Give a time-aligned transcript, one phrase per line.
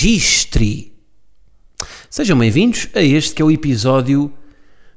[0.00, 0.96] agistre!
[2.08, 4.32] Sejam bem-vindos a este que é o episódio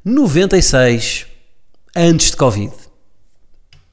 [0.06, 1.28] 96,
[1.94, 2.74] antes de Covid.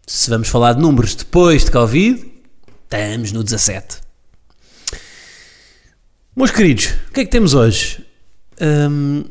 [0.06, 2.33] Se vamos falar de números depois de Covid,
[2.84, 3.98] estamos no 17.
[6.36, 8.06] Meus queridos, o que é que temos hoje?
[8.61, 9.24] Hum,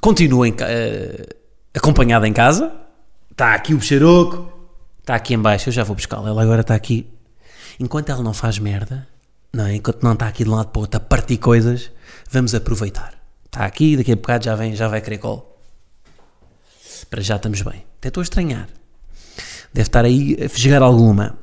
[0.00, 1.36] continuem uh,
[1.74, 2.72] acompanhado em casa.
[3.30, 4.50] Está aqui o Bexaroco.
[5.00, 5.68] Está aqui em baixo.
[5.68, 6.30] Eu já vou buscá-la.
[6.30, 7.06] Ela agora está aqui
[7.78, 9.06] enquanto ela não faz merda,
[9.56, 9.74] não é?
[9.74, 11.90] enquanto não está aqui de um lado para o outro a partir coisas,
[12.30, 13.14] vamos aproveitar.
[13.46, 15.46] Está aqui, daqui a bocado já, vem, já vai querer colo.
[17.08, 17.84] Para já estamos bem.
[17.98, 18.68] Até estou a estranhar.
[19.72, 21.38] Deve estar aí a chegar alguma.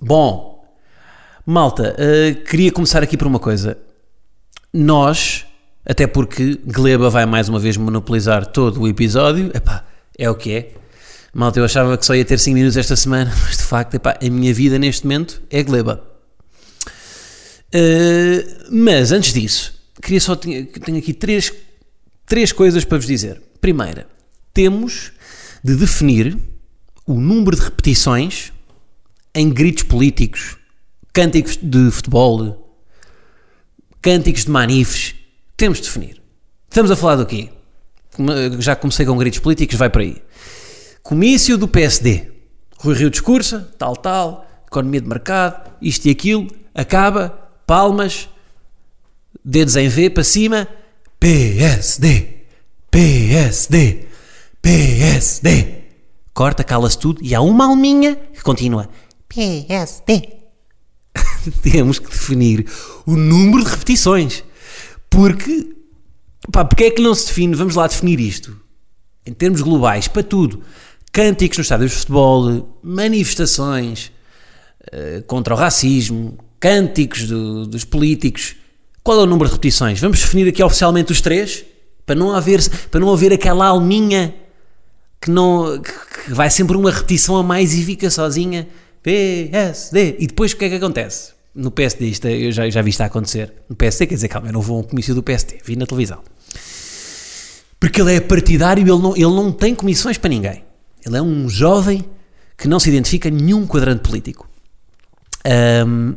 [0.00, 0.64] Bom,
[1.44, 3.76] malta, uh, queria começar aqui por uma coisa.
[4.72, 5.44] Nós,
[5.84, 9.84] até porque Gleba vai mais uma vez monopolizar todo o episódio, epá,
[10.18, 10.72] é o que é.
[11.34, 14.18] Malta, eu achava que só ia ter 5 minutos esta semana, mas de facto, epá,
[14.18, 16.09] a minha vida neste momento é gleba.
[17.74, 20.68] Uh, mas antes disso, queria só tenho
[20.98, 21.52] aqui três,
[22.26, 23.40] três coisas para vos dizer.
[23.60, 24.08] Primeira,
[24.52, 25.12] temos
[25.62, 26.36] de definir
[27.06, 28.52] o número de repetições
[29.34, 30.56] em gritos políticos,
[31.12, 32.76] cânticos de futebol,
[34.02, 35.14] cânticos de manifes.
[35.56, 36.20] Temos de definir.
[36.68, 37.50] Estamos a falar do quê?
[38.58, 40.22] Já comecei com gritos políticos, vai para aí.
[41.02, 42.30] Comício do PSD.
[42.78, 48.28] Rui Rio discursa, tal, tal, economia de mercado, isto e aquilo, acaba, palmas,
[49.44, 50.66] dedos em V para cima,
[51.20, 52.26] PSD,
[52.90, 54.06] PSD,
[54.60, 55.74] PSD.
[56.34, 58.88] Corta, cala-se tudo e há uma alminha que continua,
[59.28, 60.30] PSD.
[61.62, 62.66] Temos que definir
[63.06, 64.42] o número de repetições.
[65.08, 65.72] Porque,
[66.50, 67.54] pá, porque é que não se define?
[67.54, 68.60] Vamos lá definir isto.
[69.24, 70.64] Em termos globais, para tudo
[71.12, 74.10] cânticos nos estádios de futebol, manifestações
[74.92, 78.54] uh, contra o racismo, cânticos do, dos políticos.
[79.02, 79.98] Qual é o número de repetições?
[79.98, 81.64] Vamos definir aqui oficialmente os três,
[82.04, 82.60] para não haver,
[82.90, 84.34] para não haver aquela alminha
[85.20, 88.68] que, não, que vai sempre uma repetição a mais e fica sozinha.
[89.02, 90.16] PSD.
[90.18, 91.32] E depois o que é que acontece?
[91.54, 93.52] No PSD, isto, é, eu já, já vi isto a acontecer.
[93.68, 95.86] No PSD, quer dizer, calma, eu não vou a um comício do PSD, vi na
[95.86, 96.22] televisão.
[97.80, 100.62] Porque ele é partidário ele não, ele não tem comissões para ninguém.
[101.04, 102.04] Ele é um jovem
[102.56, 104.48] que não se identifica a nenhum quadrante político.
[105.86, 106.14] Um,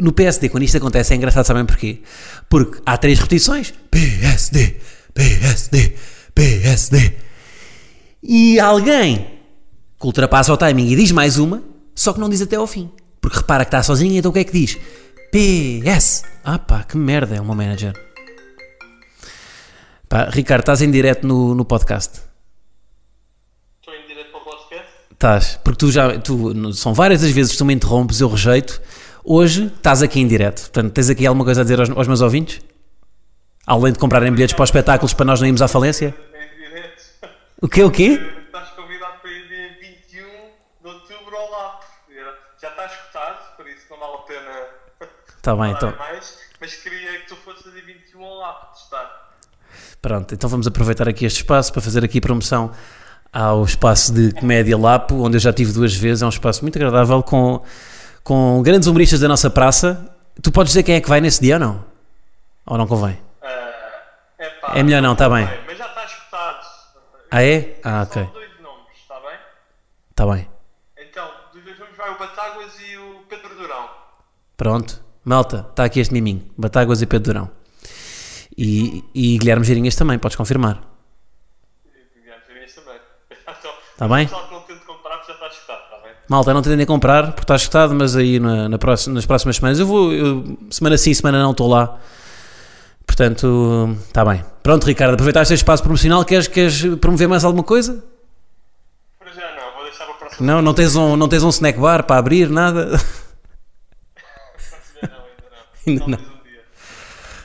[0.00, 2.02] no PSD, quando isto acontece, é engraçado, sabem porquê?
[2.48, 4.76] Porque há três repetições: PSD,
[5.14, 5.94] PSD,
[6.34, 7.12] PSD.
[8.22, 9.26] E alguém
[9.98, 11.62] que ultrapassa o timing e diz mais uma,
[11.94, 12.90] só que não diz até ao fim.
[13.20, 14.78] Porque repara que está sozinho, então o que é que diz?
[15.30, 16.24] PS.
[16.44, 17.92] Ah pá, que merda é uma manager.
[20.08, 22.20] Pá, Ricardo, estás em direto no, no podcast.
[25.12, 28.82] Estás, porque tu já, tu, são várias as vezes que tu me interrompes, eu rejeito.
[29.24, 30.62] Hoje estás aqui em direto.
[30.62, 32.60] Portanto, tens aqui alguma coisa a dizer aos, aos meus ouvintes?
[33.64, 36.14] Além de comprarem bilhetes para os espetáculos para nós não irmos à falência?
[37.60, 38.20] O quê, o quê?
[38.46, 40.24] Estás convidado para ir dia 21
[40.82, 41.82] de outubro ao LAP.
[42.60, 45.08] Já está escutado, por isso não vale a pena.
[45.36, 45.94] Está bem, então.
[45.96, 49.30] Mais, mas queria que tu fosses dia 21 ao LAP testar.
[50.00, 52.72] Pronto, então vamos aproveitar aqui este espaço para fazer aqui promoção
[53.32, 56.22] ao espaço de comédia Lapo, onde eu já tive duas vezes.
[56.22, 57.62] É um espaço muito agradável com,
[58.22, 60.14] com grandes humoristas da nossa praça.
[60.42, 61.84] Tu podes dizer quem é que vai nesse dia ou não?
[62.66, 63.14] Ou não convém?
[63.42, 65.44] Uh, epá, é melhor não, está bem.
[65.66, 66.66] Mas já está escutado.
[67.30, 67.80] Ah, é?
[67.82, 68.22] Ah, ok.
[68.22, 69.38] São dois nomes, está bem?
[70.10, 70.48] Está bem.
[70.98, 73.88] Então, dos dois nomes vai o Batáguas e o Pedro Durão.
[74.56, 75.02] Pronto.
[75.24, 76.50] Malta, está aqui este miminho.
[76.56, 77.50] Batáguas e Pedro Durão.
[78.56, 80.82] E, e Guilherme Geirinhas também, podes confirmar.
[83.92, 84.28] Está bem?
[86.28, 89.56] Malta, não tendem a comprar porque está escutado, mas aí na, na próxima, nas próximas
[89.56, 91.98] semanas eu vou, eu, semana sim, semana não estou lá.
[93.06, 94.42] Portanto, está bem.
[94.62, 98.02] Pronto, Ricardo, aproveitar este espaço promocional, queres, queres promover mais alguma coisa?
[99.18, 100.46] Para já não, vou deixar para a próxima.
[100.46, 102.98] Não, não tens um, não tens um snack bar para abrir, nada?
[105.86, 106.06] ainda não, ainda não.
[106.06, 106.32] Ainda não.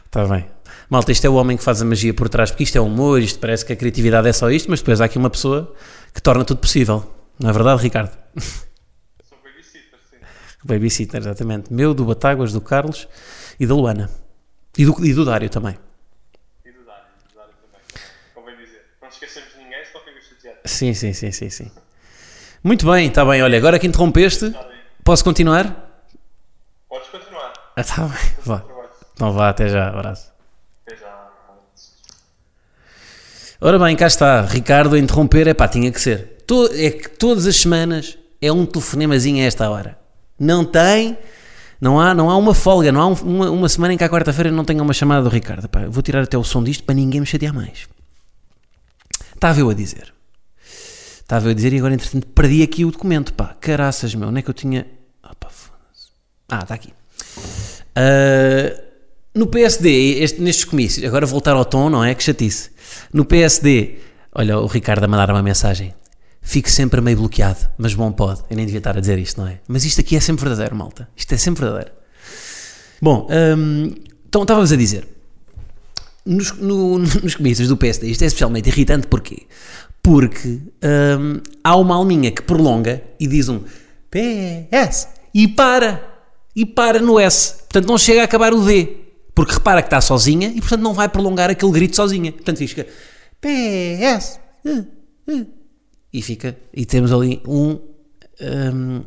[0.05, 0.45] Está bem.
[0.89, 3.19] Malta, isto é o homem que faz a magia por trás, porque isto é humor,
[3.19, 5.75] isto parece que a criatividade é só isto, mas depois há aqui uma pessoa
[6.17, 7.05] que torna tudo possível.
[7.39, 8.09] Não é verdade, Ricardo?
[8.41, 10.17] Sou babysitter, sim.
[10.63, 11.71] Babysitter, exatamente.
[11.71, 13.07] Meu, do Batáguas, do Carlos
[13.59, 14.09] E da Luana.
[14.75, 15.77] E do, e do Dário também.
[16.65, 18.01] E do Dário, do Dário também.
[18.33, 18.81] Convém dizer.
[18.99, 20.57] Não esquecemos de ninguém, só fica chateado.
[20.65, 21.71] Sim, sim, sim, sim, sim.
[22.63, 23.43] Muito bem, está bem.
[23.43, 24.59] Olha, agora que interrompeste, bem.
[25.03, 26.01] posso continuar?
[26.89, 27.53] Podes continuar.
[27.75, 28.17] Ah, está bem.
[28.43, 28.63] Vá.
[29.13, 29.89] Então vá, até já.
[29.89, 30.33] Abraço.
[30.83, 31.27] Até já.
[33.59, 34.41] Ora bem, cá está.
[34.41, 36.37] Ricardo a interromper, é pá, tinha que ser.
[36.75, 39.97] É que todas as semanas é um telefonemazinho a esta hora.
[40.39, 41.17] Não tem,
[41.81, 44.09] não há, não há uma folga, não há um- uma, uma semana em que à
[44.09, 45.67] quarta-feira não tenha uma chamada do Ricardo.
[45.67, 47.87] Pá, vou tirar até o som disto para ninguém me chatear mais.
[49.33, 50.13] Estava eu a dizer.
[51.19, 53.33] Estava eu a dizer e agora, entretanto, perdi aqui o documento.
[53.33, 54.85] Pá, caraças, meu, onde é que eu tinha.
[55.23, 55.33] Ah.
[56.49, 56.93] Ah, está aqui.
[57.95, 58.79] Ah,
[59.35, 62.15] no PSD, este- nestes comícios, agora voltar ao tom, não é?
[62.15, 62.69] Que chatice.
[63.13, 63.97] No PSD,
[64.33, 65.93] olha, o Ricardo a mandar uma mensagem.
[66.41, 68.41] Fico sempre meio bloqueado, mas bom, pode.
[68.49, 69.59] Eu nem devia estar a dizer isto, não é?
[69.67, 71.09] Mas isto aqui é sempre verdadeiro, malta.
[71.15, 71.91] Isto é sempre verdadeiro.
[73.01, 73.27] Bom,
[73.57, 73.93] hum,
[74.27, 75.07] então estávamos a dizer.
[76.25, 79.45] Nos, no- nos comícios do PSD, isto é especialmente irritante, porquê?
[80.01, 80.59] Porque
[81.19, 83.59] hum, há uma alminha que prolonga e diz um
[84.09, 86.15] PS e para.
[86.55, 87.55] E para no S.
[87.69, 88.87] Portanto, não chega a acabar o D.
[89.37, 92.31] Porque repara que está sozinha e, portanto, não vai prolongar aquele grito sozinha.
[92.31, 92.87] Portanto, fica
[93.39, 94.39] PS.
[94.65, 94.79] uh,
[95.31, 95.47] uh.
[96.11, 96.57] E fica.
[96.73, 97.77] E temos ali um.
[98.41, 99.03] hum,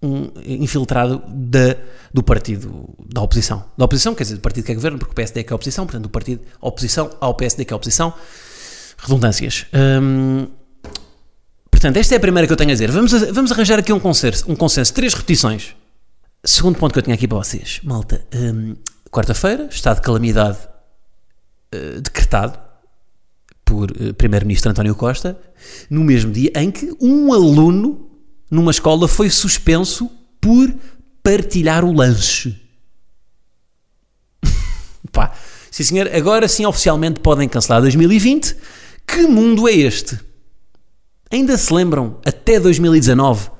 [0.00, 1.76] um infiltrado da,
[2.14, 3.64] do partido da oposição.
[3.76, 5.56] Da oposição, quer dizer, do partido que é governo, porque o PSD é que é
[5.56, 8.14] oposição, portanto, do partido oposição ao PSD que é oposição.
[8.96, 9.66] Redundâncias.
[9.74, 10.46] Hum,
[11.68, 12.92] portanto, esta é a primeira que eu tenho a dizer.
[12.92, 15.74] Vamos, vamos arranjar aqui um consenso, um consenso, três repetições.
[16.44, 17.80] Segundo ponto que eu tinha aqui para vocês.
[17.82, 18.76] Malta, hum,
[19.10, 20.58] quarta-feira, estado de calamidade
[21.72, 22.58] eh, decretado
[23.64, 25.38] por eh, Primeiro-Ministro António Costa,
[25.90, 28.08] no mesmo dia em que um aluno
[28.50, 30.10] numa escola foi suspenso
[30.40, 30.74] por
[31.22, 32.58] partilhar o lanche.
[35.12, 35.32] Pá,
[35.70, 38.56] sim senhor, agora sim oficialmente podem cancelar 2020.
[39.06, 40.18] Que mundo é este?
[41.30, 43.50] Ainda se lembram, até 2019,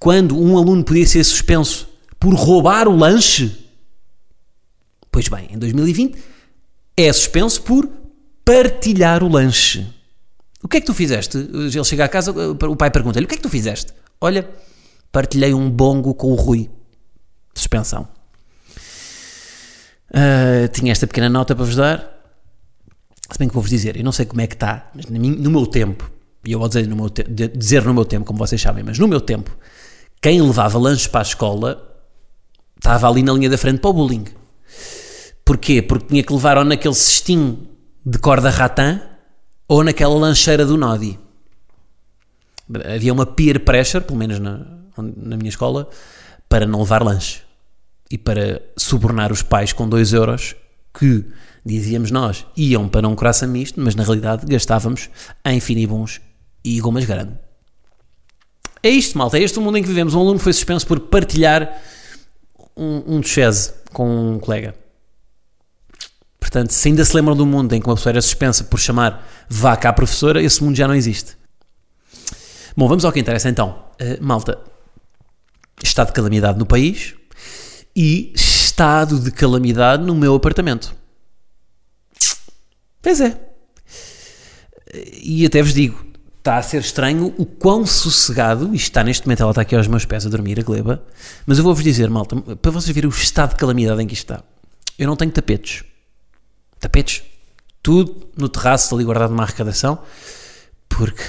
[0.00, 1.88] quando um aluno podia ser suspenso
[2.18, 3.63] por roubar o lanche?
[5.14, 6.18] Pois bem, em 2020
[6.96, 7.88] é suspenso por
[8.44, 9.86] partilhar o lanche.
[10.60, 11.38] O que é que tu fizeste?
[11.38, 13.92] Ele chega à casa, o pai pergunta-lhe: O que é que tu fizeste?
[14.20, 14.48] Olha,
[15.12, 16.68] partilhei um bongo com o Rui.
[17.54, 18.08] Suspensão.
[20.12, 22.10] Ah, tinha esta pequena nota para vos dar.
[23.30, 25.64] Se bem que vou-vos dizer, eu não sei como é que está, mas no meu
[25.64, 26.10] tempo,
[26.44, 27.22] e eu vou dizer no, meu te-
[27.56, 29.56] dizer no meu tempo, como vocês sabem, mas no meu tempo,
[30.20, 32.02] quem levava lanches para a escola
[32.76, 34.24] estava ali na linha da frente para o bullying.
[35.44, 35.82] Porquê?
[35.82, 37.68] Porque tinha que levar ou naquele cestinho
[38.04, 39.00] de corda ratã
[39.68, 41.18] ou naquela lancheira do Nodi.
[42.94, 45.88] Havia uma peer pressure, pelo menos na, na minha escola,
[46.48, 47.42] para não levar lanche.
[48.10, 50.56] E para subornar os pais com 2 euros
[50.98, 51.24] que,
[51.64, 55.10] dizíamos nós, iam para um coração misto, mas na realidade gastávamos
[55.44, 56.20] em finibuns
[56.64, 57.34] e gomas grande.
[58.82, 59.38] É isto, malta.
[59.38, 60.14] É este o mundo em que vivemos.
[60.14, 61.82] Um aluno foi suspenso por partilhar
[62.76, 63.20] um, um
[63.92, 64.74] com um colega.
[66.44, 69.26] Portanto, se ainda se lembram do mundo em que uma pessoa era suspensa por chamar
[69.48, 71.38] vaca à professora, esse mundo já não existe.
[72.76, 73.82] Bom, vamos ao que interessa então.
[73.98, 74.58] Uh, malta,
[75.82, 77.14] estado de calamidade no país
[77.96, 80.94] e estado de calamidade no meu apartamento.
[83.00, 83.40] Pois é.
[85.22, 86.04] E até vos digo,
[86.36, 89.88] está a ser estranho o quão sossegado, isto está neste momento, ela está aqui aos
[89.88, 91.02] meus pés a dormir, a gleba,
[91.46, 94.30] mas eu vou-vos dizer, malta, para vocês verem o estado de calamidade em que isto
[94.30, 94.44] está.
[94.98, 95.84] Eu não tenho tapetes.
[96.84, 97.22] Tapetes.
[97.82, 100.00] Tudo no terraço ali guardado numa arrecadação,
[100.86, 101.22] porque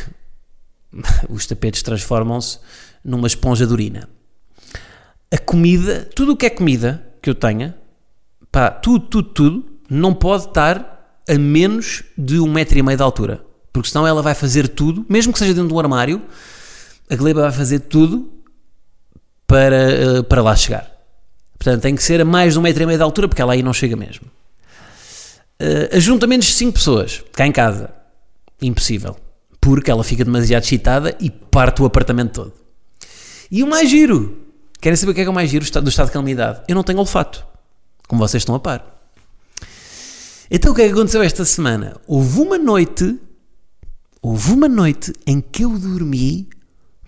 [1.30, 2.60] os tapetes transformam-se
[3.02, 4.10] numa esponja de urina.
[5.32, 7.74] A comida, tudo o que é comida que eu tenha,
[8.52, 13.04] pá, tudo, tudo, tudo, não pode estar a menos de um metro e meio de
[13.04, 13.42] altura.
[13.72, 16.22] Porque senão ela vai fazer tudo, mesmo que seja dentro do armário,
[17.10, 18.30] a gleba vai fazer tudo
[19.48, 20.92] para, eh, para lá chegar.
[21.58, 23.54] Portanto, tem que ser a mais de um metro e meio de altura, porque ela
[23.54, 24.30] aí não chega mesmo.
[25.62, 27.90] Uh, ajuntamentos de 5 pessoas, cá em casa,
[28.62, 29.18] impossível.
[29.62, 32.54] Porque ela fica demasiado excitada e parte o apartamento todo.
[33.50, 34.38] E o mais giro,
[34.82, 36.62] querem saber o que é, que é o mais giro do estado de calamidade?
[36.68, 37.46] Eu não tenho olfato,
[38.08, 38.96] como vocês estão a par.
[40.50, 41.98] Então o que é que aconteceu esta semana?
[42.06, 43.20] Houve uma noite,
[44.22, 46.48] houve uma noite em que eu dormi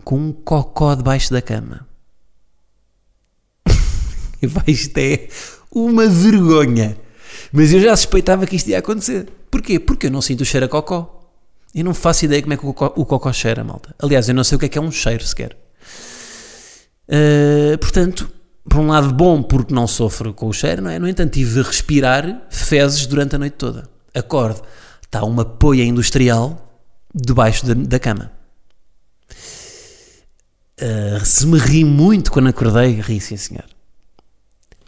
[0.03, 1.87] com um cocó debaixo da cama.
[4.65, 5.27] Isto é
[5.71, 6.97] uma vergonha.
[7.51, 9.27] Mas eu já suspeitava que isto ia acontecer.
[9.49, 9.79] Porquê?
[9.79, 11.29] Porque eu não sinto o cheiro a cocó.
[11.73, 13.93] Eu não faço ideia como é que o cocó, o cocó cheira, malta.
[13.99, 15.55] Aliás, eu não sei o que é que é um cheiro sequer.
[17.07, 18.29] Uh, portanto,
[18.67, 20.99] por um lado bom porque não sofro com o cheiro, não é?
[20.99, 23.89] No entanto, tive de respirar fezes durante a noite toda.
[24.13, 24.61] Acordo,
[25.03, 26.81] está uma poia industrial
[27.13, 28.31] debaixo da, da cama.
[30.79, 33.65] Uh, se me ri muito quando acordei, ri sim senhor.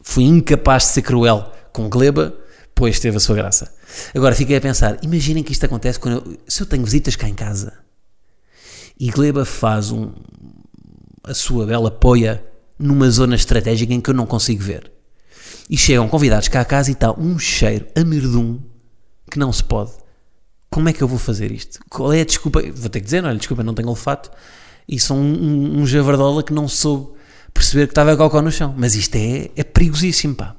[0.04, 2.34] Fui incapaz de ser cruel com Gleba,
[2.80, 3.70] pois teve a sua graça.
[4.16, 7.28] Agora fiquei a pensar, imaginem que isto acontece quando eu, se eu tenho visitas cá
[7.28, 7.74] em casa
[8.98, 10.14] e Gleba faz um,
[11.22, 12.42] a sua bela poia
[12.80, 14.90] numa zona estratégica em que eu não consigo ver.
[15.70, 18.60] E chegam convidados cá a casa e está um cheiro a merdum
[19.30, 19.92] que não se pode.
[20.70, 21.80] Como é que eu vou fazer isto?
[21.90, 22.62] Qual é a desculpa?
[22.62, 24.32] Vou ter que dizer, olha, desculpa, não tenho olfato.
[24.88, 27.12] E sou um, um, um javardola que não soube
[27.54, 28.74] perceber que estava cocó no chão.
[28.78, 30.56] Mas isto é, é perigosíssimo, pá.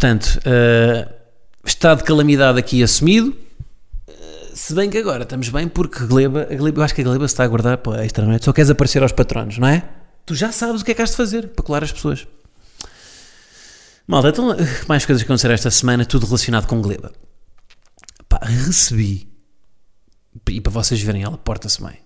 [0.00, 1.12] Portanto, uh,
[1.62, 3.36] estado de calamidade aqui assumido.
[4.54, 7.34] Se bem que agora estamos bem porque Gleba, Gleba, eu acho que a Gleba se
[7.34, 8.38] está a guardar para a extra, não é?
[8.38, 9.86] Só queres aparecer aos patronos, não é?
[10.24, 12.26] Tu já sabes o que é que has de fazer para colar as pessoas.
[14.06, 14.56] Malta, então,
[14.88, 17.12] mais coisas que aconteceram esta semana, tudo relacionado com Gleba.
[18.26, 19.28] Pá, recebi,
[20.48, 21.98] e para vocês verem, ela porta-se bem.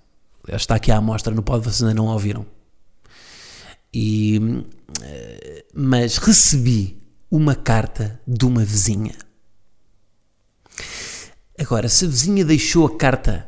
[0.49, 2.45] Está aqui à amostra no pod, vocês ainda não a ouviram.
[3.95, 4.41] E,
[5.01, 7.04] eh, mas recebi
[7.37, 9.15] uma carta de uma vizinha
[11.59, 13.47] Agora, se a vizinha deixou a carta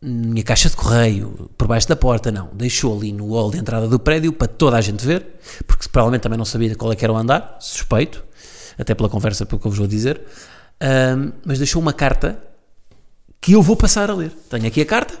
[0.00, 2.50] na minha caixa de correio, por baixo da porta, não.
[2.52, 5.26] Deixou ali no hall de entrada do prédio para toda a gente ver,
[5.66, 8.22] porque provavelmente também não sabia qual é que era o andar, suspeito,
[8.78, 10.20] até pela conversa, pelo que eu vos vou dizer.
[10.82, 12.38] Um, mas deixou uma carta
[13.40, 14.30] que eu vou passar a ler.
[14.50, 15.18] Tenho aqui a carta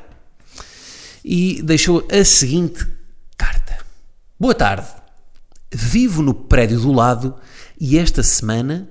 [1.24, 2.86] e deixou a seguinte
[3.38, 3.78] carta:
[4.38, 4.88] Boa tarde.
[5.72, 7.34] Vivo no prédio do lado
[7.86, 8.88] e esta semana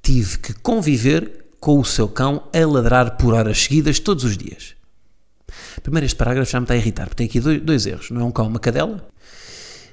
[0.00, 4.74] tive que conviver com o seu cão a ladrar por horas seguidas todos os dias.
[5.82, 8.10] Primeiro, este parágrafo já me está a irritar, porque tem aqui dois, dois erros.
[8.10, 9.06] Não é um cão, uma cadela.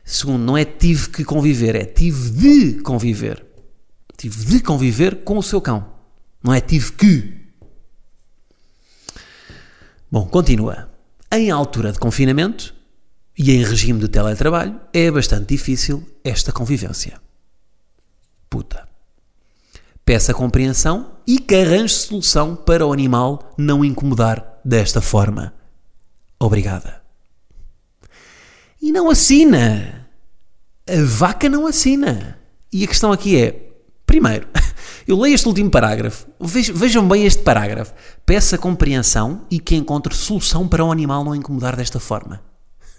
[0.06, 3.46] Segundo, não é tive que conviver, é tive de conviver.
[4.16, 5.86] Tive de conviver com o seu cão.
[6.42, 7.38] Não é tive que.
[10.10, 10.90] Bom, continua.
[11.30, 12.74] Em altura de confinamento
[13.38, 17.27] e em regime de teletrabalho, é bastante difícil esta convivência.
[18.50, 18.88] Puta.
[20.06, 25.54] Peça compreensão e que arranje solução para o animal não incomodar desta forma.
[26.40, 27.02] Obrigada.
[28.82, 30.08] E não assina.
[30.88, 32.40] A vaca não assina.
[32.72, 33.70] E a questão aqui é:
[34.06, 34.48] primeiro,
[35.06, 36.26] eu leio este último parágrafo.
[36.40, 37.94] Vejam bem este parágrafo.
[38.26, 42.42] Peça compreensão e que encontre solução para o animal não incomodar desta forma.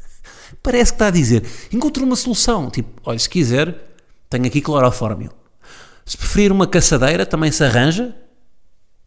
[0.62, 2.70] Parece que está a dizer: encontre uma solução.
[2.70, 3.87] Tipo, olha, se quiser,
[4.28, 5.30] tenho aqui clorofórmio.
[6.04, 8.14] Se preferir uma caçadeira, também se arranja,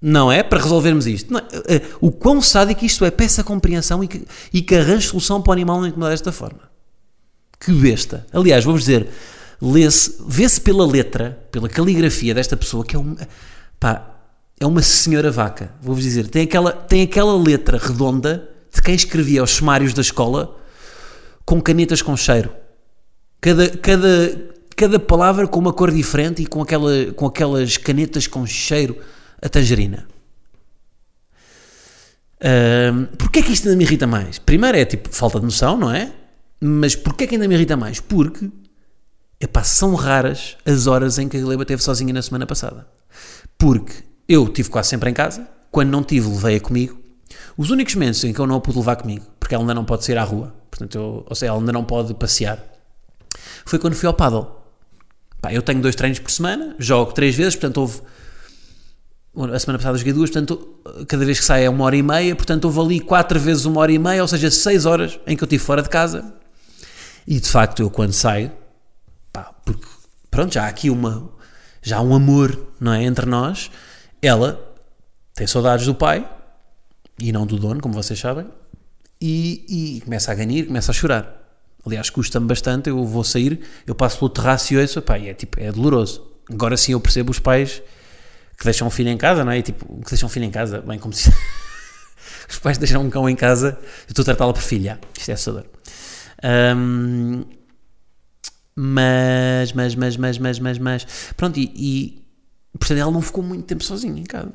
[0.02, 0.42] não é?
[0.44, 1.32] Para resolvermos isto.
[1.32, 5.08] Não, é, é, o quão sádico isto é, peça compreensão e que, e que arranje
[5.08, 6.72] solução para o animal não incomodar desta forma.
[7.60, 8.26] Que besta.
[8.34, 9.08] Aliás, vou-vos dizer,
[10.28, 13.16] vê-se pela letra, pela caligrafia desta pessoa, que é uma,
[13.80, 14.12] pá,
[14.60, 15.72] é uma senhora vaca.
[15.82, 20.58] Vou-vos dizer, tem aquela, tem aquela letra redonda de quem escrevia os sumários da escola
[21.46, 22.52] com canetas com cheiro.
[23.40, 24.51] Cada, cada,
[24.82, 28.98] cada palavra com uma cor diferente e com, aquela, com aquelas canetas com cheiro
[29.40, 30.08] a tangerina.
[32.40, 34.40] Uh, porquê é que isto ainda me irrita mais?
[34.40, 36.12] Primeiro é tipo falta de noção, não é?
[36.60, 38.00] Mas porquê é que ainda me irrita mais?
[38.00, 38.50] Porque
[39.40, 42.88] epá, são raras as horas em que a Gleba esteve sozinha na semana passada.
[43.60, 43.94] Porque
[44.28, 47.00] eu estive quase sempre em casa, quando não tive, levei-a comigo.
[47.56, 49.86] Os únicos momentos em que eu não a pude levar comigo, porque ela ainda não
[49.86, 52.58] pode sair à rua, portanto, eu, ou seja, ela ainda não pode passear,
[53.64, 54.61] foi quando fui ao paddle.
[55.42, 58.02] Pá, eu tenho dois treinos por semana, jogo três vezes, portanto houve.
[59.34, 62.36] A semana passada joguei duas, portanto, cada vez que sai é uma hora e meia,
[62.36, 65.44] portanto houve ali quatro vezes uma hora e meia, ou seja, seis horas em que
[65.44, 66.34] eu estive fora de casa.
[67.26, 68.52] E de facto, eu quando saio,
[69.32, 69.86] pá, porque
[70.30, 71.30] pronto, já há aqui uma.
[71.82, 73.04] Já há um amor, não é?
[73.04, 73.72] Entre nós.
[74.22, 74.60] Ela
[75.34, 76.30] tem saudades do pai
[77.18, 78.48] e não do dono, como vocês sabem,
[79.20, 81.41] e, e começa a ganhar, começa a chorar.
[81.86, 82.90] Aliás, custa-me bastante.
[82.90, 86.24] Eu vou sair, eu passo pelo terraço e ouço, pá, é tipo, é doloroso.
[86.52, 87.82] Agora sim eu percebo os pais
[88.58, 89.58] que deixam o filho em casa, não é?
[89.58, 91.34] E, tipo, que deixam o filho em casa, bem como se.
[92.48, 95.00] os pais deixam um cão em casa, eu estou a tratá-lo por filha.
[95.18, 95.66] Isto é assustador.
[96.44, 97.44] Um,
[98.76, 101.08] mas, mas, mas, mas, mas, mas, mas.
[101.36, 102.24] Pronto, e, e
[102.78, 104.54] portanto ela não ficou muito tempo sozinha em casa.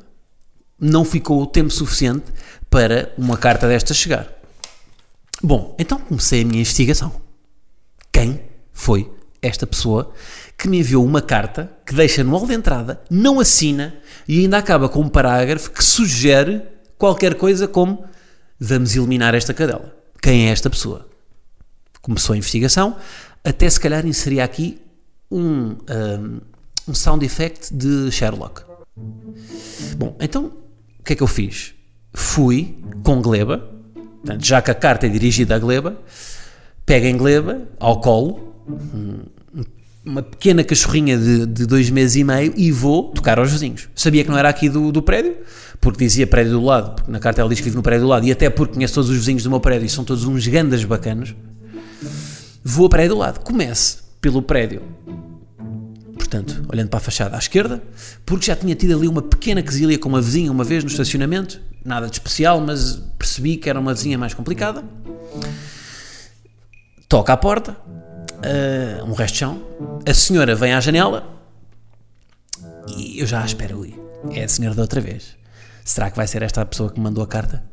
[0.78, 2.26] Não ficou o tempo suficiente
[2.70, 4.35] para uma carta desta chegar.
[5.42, 7.12] Bom, então comecei a minha investigação.
[8.10, 8.40] Quem
[8.72, 9.10] foi
[9.42, 10.12] esta pessoa
[10.56, 13.94] que me enviou uma carta que deixa no hall de entrada, não assina
[14.26, 16.62] e ainda acaba com um parágrafo que sugere
[16.98, 18.04] qualquer coisa como
[18.58, 19.94] vamos eliminar esta cadela.
[20.20, 21.08] Quem é esta pessoa?
[22.00, 22.96] Começou a investigação,
[23.44, 24.80] até se calhar inseria aqui
[25.30, 26.40] um, um,
[26.88, 28.62] um sound effect de Sherlock.
[29.96, 30.52] Bom, então
[30.98, 31.74] o que é que eu fiz?
[32.14, 33.75] Fui com Gleba,
[34.26, 35.96] portanto, já que a carta é dirigida a Gleba,
[36.84, 38.54] pega em Gleba, ao colo,
[40.04, 43.88] uma pequena cachorrinha de, de dois meses e meio e vou tocar aos vizinhos.
[43.94, 45.36] Sabia que não era aqui do, do prédio,
[45.80, 48.08] porque dizia prédio do lado, porque na carta ela diz que vive no prédio do
[48.08, 50.46] lado, e até porque conheço todos os vizinhos do meu prédio e são todos uns
[50.46, 51.34] gandas bacanos.
[52.64, 53.40] Vou ao prédio do lado.
[53.40, 54.82] Comece pelo prédio
[56.26, 57.82] portanto, olhando para a fachada à esquerda,
[58.24, 61.60] porque já tinha tido ali uma pequena quesilha com uma vizinha uma vez no estacionamento,
[61.84, 64.84] nada de especial, mas percebi que era uma vizinha mais complicada.
[67.08, 69.62] Toca à porta, uh, um resto de chão,
[70.04, 71.32] a senhora vem à janela
[72.88, 73.94] e eu já espero, ui,
[74.32, 75.36] é a senhora da outra vez.
[75.84, 77.64] Será que vai ser esta a pessoa que me mandou a carta?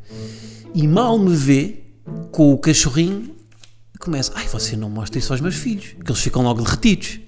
[0.75, 1.83] E mal me vê
[2.31, 3.35] com o cachorrinho,
[3.99, 7.22] começa, ai, você não mostra isso aos meus filhos, que eles ficam logo derretidos.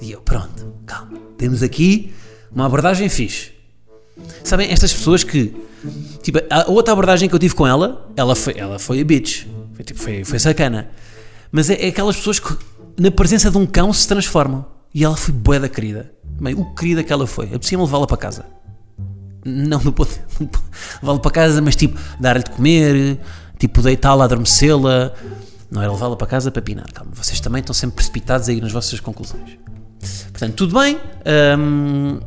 [0.00, 1.18] E eu, pronto, calma.
[1.36, 2.12] Temos aqui
[2.52, 3.52] uma abordagem fixe.
[4.44, 5.54] Sabem, estas pessoas que.
[6.22, 9.46] Tipo, a outra abordagem que eu tive com ela, ela foi, ela foi a bitch.
[9.74, 10.90] Foi, tipo, foi, foi sacana.
[11.52, 12.56] Mas é, é, aquelas pessoas que,
[12.98, 14.66] na presença de um cão, se transformam.
[14.94, 16.12] E ela foi bué da querida.
[16.40, 17.46] Bem, o querida que ela foi.
[17.52, 18.46] Eu preciso levá-la para casa.
[19.44, 20.10] Não, não pode
[21.00, 23.18] levá-la para casa, mas tipo, dar-lhe de comer,
[23.58, 25.12] tipo, deitá-la, adormecê-la.
[25.70, 26.90] Não era levá-la para casa para pinar.
[26.92, 29.58] Calma, vocês também estão sempre precipitados aí nas vossas conclusões.
[30.30, 30.98] Portanto, tudo bem.
[31.58, 32.20] Um,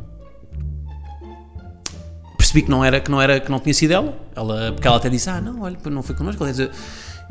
[2.36, 4.18] percebi que não era que não era que não tinha sido ela.
[4.34, 6.44] ela porque ela até disse: "Ah, não, olha, não foi connosco".
[6.44, 6.70] Ela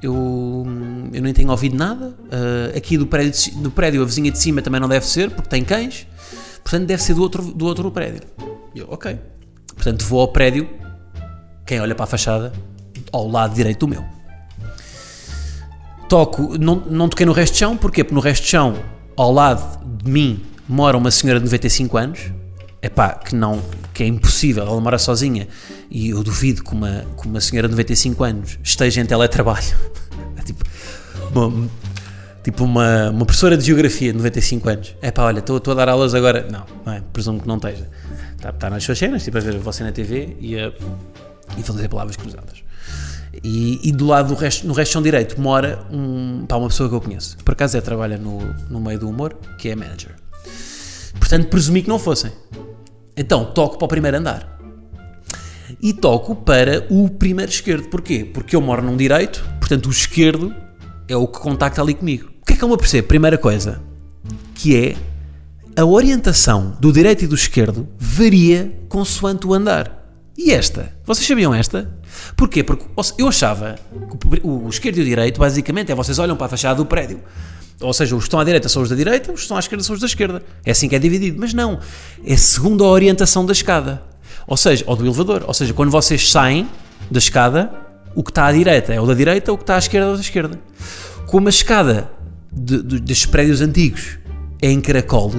[0.01, 0.65] eu,
[1.13, 2.07] eu nem tenho ouvido nada.
[2.07, 5.49] Uh, aqui do prédio, do prédio, a vizinha de cima também não deve ser, porque
[5.49, 6.07] tem cães.
[6.63, 8.21] Portanto, deve ser do outro, do outro prédio.
[8.73, 9.19] E eu, ok.
[9.75, 10.67] Portanto, vou ao prédio.
[11.65, 12.51] Quem olha para a fachada,
[13.11, 14.03] ao lado direito do meu.
[16.09, 18.03] Toco, não, não toquei no resto de chão, porquê?
[18.03, 18.75] Porque no resto de chão,
[19.15, 22.19] ao lado de mim, mora uma senhora de 95 anos,
[22.81, 23.61] é pá, que não,
[23.93, 25.47] que é impossível, ela mora sozinha
[25.89, 29.61] e eu duvido que uma, que uma senhora de 95 anos esteja em teletrabalho.
[30.37, 30.63] É tipo,
[31.35, 31.69] uma,
[32.43, 34.95] tipo uma, uma professora de geografia de 95 anos.
[35.01, 36.47] É pá, olha, estou a dar aulas agora.
[36.49, 37.87] Não, não é, presumo que não esteja.
[38.35, 40.71] Está, está nas suas cenas, tipo a ver você na TV e a,
[41.57, 42.63] e fazer palavras cruzadas.
[43.43, 46.93] E, e, do lado do resto, no resto direito mora um, pá, uma pessoa que
[46.93, 47.37] eu conheço.
[47.37, 50.15] Por acaso é, trabalha no, no meio do humor, que é manager.
[51.19, 52.31] Portanto, presumi que não fossem.
[53.17, 54.59] Então, toco para o primeiro andar.
[55.81, 57.87] E toco para o primeiro esquerdo.
[57.87, 58.23] Porquê?
[58.23, 60.53] Porque eu moro num direito, portanto, o esquerdo
[61.07, 62.29] é o que contacta ali comigo.
[62.41, 63.07] O que é que eu me apercebo?
[63.07, 63.81] Primeira coisa,
[64.53, 64.95] que é
[65.75, 70.01] a orientação do direito e do esquerdo varia consoante o andar.
[70.37, 70.93] E esta?
[71.05, 72.00] Vocês sabiam esta?
[72.35, 72.63] Porquê?
[72.63, 72.85] Porque
[73.17, 73.75] eu achava
[74.19, 77.21] que o esquerdo e o direito, basicamente, é vocês olham para a fachada do prédio
[77.81, 79.59] ou seja, os que estão à direita são os da direita, os que estão à
[79.59, 80.43] esquerda são os da esquerda.
[80.63, 81.37] É assim que é dividido.
[81.39, 81.79] Mas não.
[82.25, 84.03] É segundo a orientação da escada.
[84.47, 85.43] Ou seja, ou do elevador.
[85.47, 86.69] Ou seja, quando vocês saem
[87.09, 87.71] da escada,
[88.15, 90.11] o que está à direita é o da direita, o que está à esquerda é
[90.11, 90.59] o da esquerda.
[91.25, 92.11] Como a escada
[92.51, 94.19] de, de, destes prédios antigos
[94.61, 95.33] é em caracol,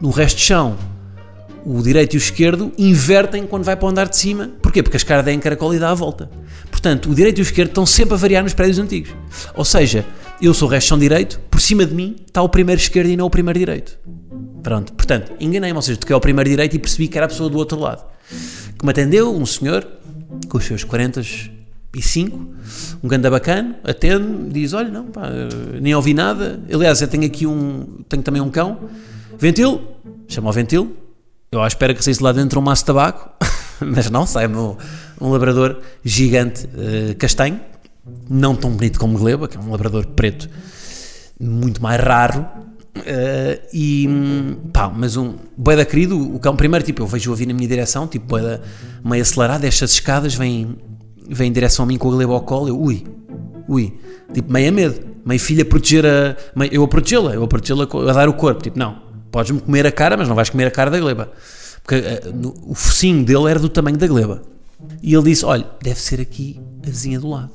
[0.00, 0.76] no resto de chão,
[1.64, 4.50] o direito e o esquerdo invertem quando vai para o andar de cima.
[4.76, 4.82] Porquê?
[4.82, 6.28] Porque a escada é em caracol e dá a volta.
[6.70, 9.10] Portanto, o direito e o esquerdo estão sempre a variar nos prédios antigos.
[9.54, 10.04] Ou seja,
[10.42, 13.16] eu sou o resto são direito, por cima de mim está o primeiro esquerdo e
[13.16, 13.98] não o primeiro direito.
[14.62, 17.48] Pronto, portanto, enganei-me, ou seja, toquei ao primeiro direito e percebi que era a pessoa
[17.48, 18.04] do outro lado.
[18.78, 19.86] Que me atendeu, um senhor,
[20.46, 22.38] com os seus 45,
[23.02, 25.30] um ganda bacana, atende, diz, olha, não, pá,
[25.80, 28.80] nem ouvi nada, aliás, eu tenho aqui um, tenho também um cão,
[29.38, 29.80] ventil,
[30.28, 30.94] chama o ventil,
[31.50, 33.30] eu à espera que saísse lá dentro um maço de tabaco,
[33.80, 34.76] mas não, sai-me um,
[35.20, 37.60] um labrador gigante uh, castanho,
[38.28, 40.48] não tão bonito como Gleba, que é um labrador preto
[41.40, 42.46] muito mais raro.
[42.96, 44.08] Uh, e
[44.72, 47.68] pá, mas um boeda querido, o cão primeiro, tipo, eu vejo-o a vir na minha
[47.68, 48.62] direção, tipo, boeda
[49.04, 50.78] meio acelerado, desce as escadas, vem,
[51.28, 53.04] vem em direção a mim com a gleba ao colo, eu, ui,
[53.68, 53.98] ui,
[54.32, 57.46] tipo, meio a medo, meio filha a proteger a, meio, eu a protegê-la, eu a
[57.46, 58.96] protegê-la, a dar o corpo, tipo, não,
[59.36, 61.30] podes-me comer a cara, mas não vais comer a cara da gleba,
[61.82, 64.40] porque uh, o focinho dele era do tamanho da gleba,
[65.02, 67.50] e ele disse, olha, deve ser aqui a vizinha do lado,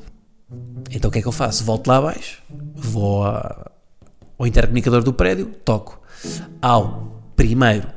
[0.91, 1.63] então o que é que eu faço?
[1.63, 2.37] Volto lá abaixo,
[2.75, 5.99] vou ao intercomunicador do prédio, toco
[6.61, 7.87] ao primeiro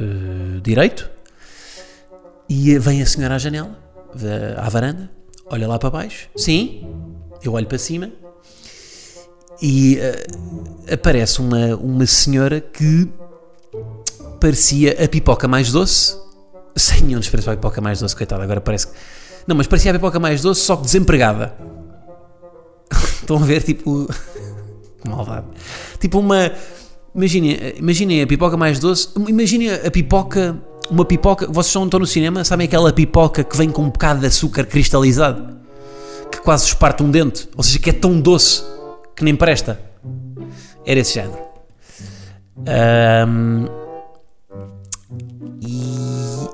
[0.00, 1.10] uh, direito
[2.48, 3.76] e vem a senhora à janela,
[4.56, 5.10] à varanda,
[5.46, 6.86] olha lá para baixo, sim,
[7.42, 8.12] eu olho para cima
[9.60, 13.08] e uh, aparece uma, uma senhora que
[14.40, 16.16] parecia a pipoca mais doce,
[16.74, 18.94] sem nenhum desprezo para a pipoca mais doce, coitada, agora parece que.
[19.46, 21.54] Não, mas parecia a pipoca mais doce, só que desempregada.
[23.20, 24.08] Estão a ver, tipo.
[25.06, 25.46] Maldade.
[25.98, 26.52] Tipo uma.
[27.14, 29.08] Imaginem, imaginem a pipoca mais doce.
[29.28, 30.56] Imaginem a pipoca.
[30.90, 31.46] Uma pipoca.
[31.46, 35.58] Vocês estão no cinema, sabem aquela pipoca que vem com um bocado de açúcar cristalizado?
[36.30, 37.48] Que quase esparta um dente.
[37.56, 38.62] Ou seja, que é tão doce
[39.20, 39.78] que nem presta.
[40.84, 41.38] Era esse género.
[42.66, 43.66] Ahm,
[45.60, 46.48] e,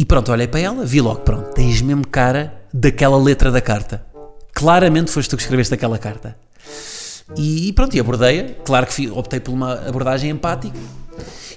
[0.00, 4.04] e pronto, olhei para ela, vi logo, pronto, tens mesmo cara daquela letra da carta.
[4.52, 6.36] Claramente foste tu que escreveste aquela carta.
[7.36, 8.54] E, e pronto, e abordei-a.
[8.64, 10.76] Claro que fi- optei por uma abordagem empática.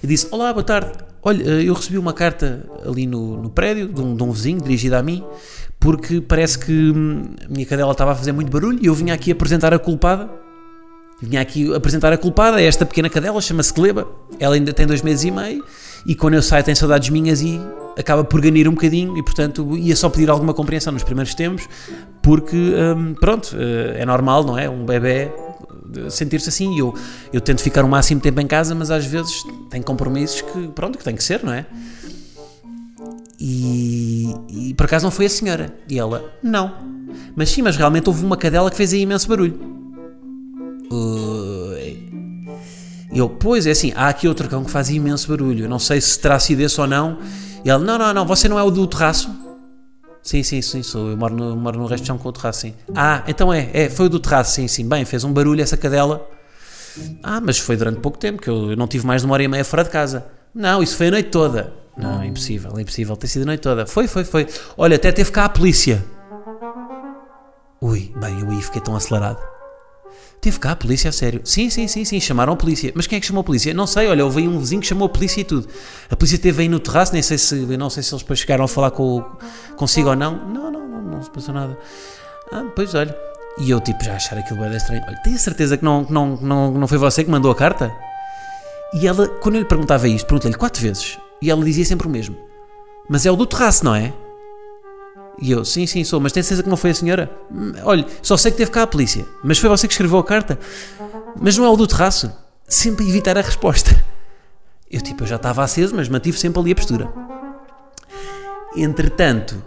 [0.04, 0.92] E disse: Olá, boa tarde.
[1.24, 4.62] Olha, eh, eu recebi uma carta ali no, no prédio de um, de um vizinho
[4.62, 5.24] dirigida a mim,
[5.80, 9.14] porque parece que hum, a minha cadela estava a fazer muito barulho e eu vinha
[9.14, 10.30] aqui apresentar a culpada.
[11.22, 14.08] Vinha aqui apresentar a culpada, esta pequena cadela, chama-se Gleba.
[14.40, 15.64] Ela ainda tem dois meses e meio
[16.06, 17.60] e quando eu saio tem saudades minhas e
[17.98, 21.68] acaba por ganir um bocadinho e portanto ia só pedir alguma compreensão nos primeiros tempos
[22.22, 24.70] porque hum, pronto, eh, é normal, não é?
[24.70, 25.30] Um bebê
[25.98, 26.96] eh, sentir-se assim e eu,
[27.34, 30.98] eu tento ficar o máximo tempo em casa mas às vezes tem compromissos que pronto,
[30.98, 31.66] que tem que ser, não é?
[33.40, 36.74] E, e por acaso não foi a senhora e ela, não
[37.36, 39.80] mas sim, mas realmente houve uma cadela que fez aí imenso barulho
[40.92, 41.78] Uh,
[43.12, 45.66] e eu, pois é assim, há aqui outro cão que faz imenso barulho.
[45.66, 47.20] Eu não sei se terá sido esse ou não.
[47.64, 49.30] E ele, não, não, não, você não é o do terraço?
[50.22, 51.10] Sim, sim, sim, sou.
[51.10, 52.74] Eu moro no, moro no resto de chão com o terraço, sim.
[52.96, 54.88] Ah, então é, é, foi o do terraço, sim, sim.
[54.88, 56.28] Bem, fez um barulho essa cadela.
[57.24, 59.44] Ah, mas foi durante pouco tempo, que eu, eu não tive mais de uma hora
[59.44, 60.26] e meia fora de casa.
[60.54, 61.74] Não, isso foi a noite toda.
[61.98, 63.86] Não, é impossível, é impossível ter sido a noite toda.
[63.86, 64.48] Foi, foi, foi.
[64.78, 66.04] Olha, até teve cá a polícia.
[67.82, 69.40] Ui, bem, eu aí fiquei tão acelerado.
[70.42, 71.42] Teve cá a polícia, a sério.
[71.44, 72.94] Sim, sim, sim, sim, chamaram a polícia.
[72.96, 73.74] Mas quem é que chamou a polícia?
[73.74, 75.68] Não sei, olha, houve aí um vizinho que chamou a polícia e tudo.
[76.10, 78.64] A polícia esteve aí no terraço, nem sei se, não sei se eles depois chegaram
[78.64, 79.22] a falar com,
[79.76, 80.48] consigo ou não.
[80.48, 81.78] Não, não, não, não se passou nada.
[82.52, 83.16] Ah, pois olha.
[83.58, 85.04] E eu tipo já achar aquilo bem estranho.
[85.06, 87.94] Olha, tenho certeza que não, não, não, não foi você que mandou a carta?
[88.94, 91.18] E ela, quando eu lhe perguntava isto, perguntei-lhe quatro vezes.
[91.42, 92.36] E ela dizia sempre o mesmo.
[93.08, 94.14] Mas é o do terraço, não é?
[95.42, 97.32] E eu, sim, sim, sou, mas tem certeza que não foi a senhora?
[97.52, 100.24] Hum, Olha, só sei que teve cá a polícia, mas foi você que escreveu a
[100.24, 100.60] carta?
[101.40, 102.32] Mas não é o do terraço?
[102.68, 104.04] Sempre a evitar a resposta.
[104.92, 107.10] Eu, tipo, eu já estava aceso, mas mantive sempre ali a postura.
[108.76, 109.64] Entretanto,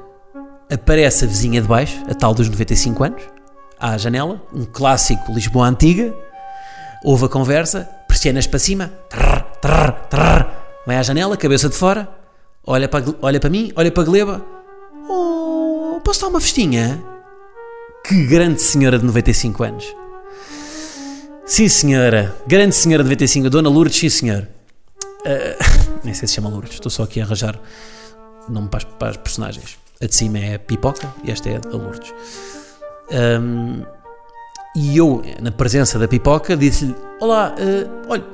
[0.70, 3.22] aparece a vizinha de baixo, a tal dos 95 anos,
[3.78, 6.14] à janela, um clássico Lisboa Antiga,
[7.02, 10.46] ouve a conversa, persianas para cima, trrr, trrr, trrr,
[10.86, 12.08] vai à janela, cabeça de fora,
[12.66, 14.44] olha para, olha para mim, olha para a Gleba,
[15.08, 17.02] Oh, posso dar uma festinha?
[18.06, 19.96] Que grande senhora de 95 anos.
[21.44, 22.34] Sim, senhora.
[22.46, 23.50] Grande senhora de 95.
[23.50, 24.48] Dona Lourdes, sim, senhor.
[25.26, 25.56] Ah,
[26.04, 26.74] nem sei se chama Lourdes.
[26.74, 27.58] Estou só aqui a arranjar
[28.48, 29.76] nome para as, para as personagens.
[30.00, 32.12] A de cima é a Pipoca e esta é a Lourdes.
[33.12, 33.84] Ahm,
[34.74, 38.24] e eu, na presença da Pipoca, disse-lhe: Olá, ah, olha,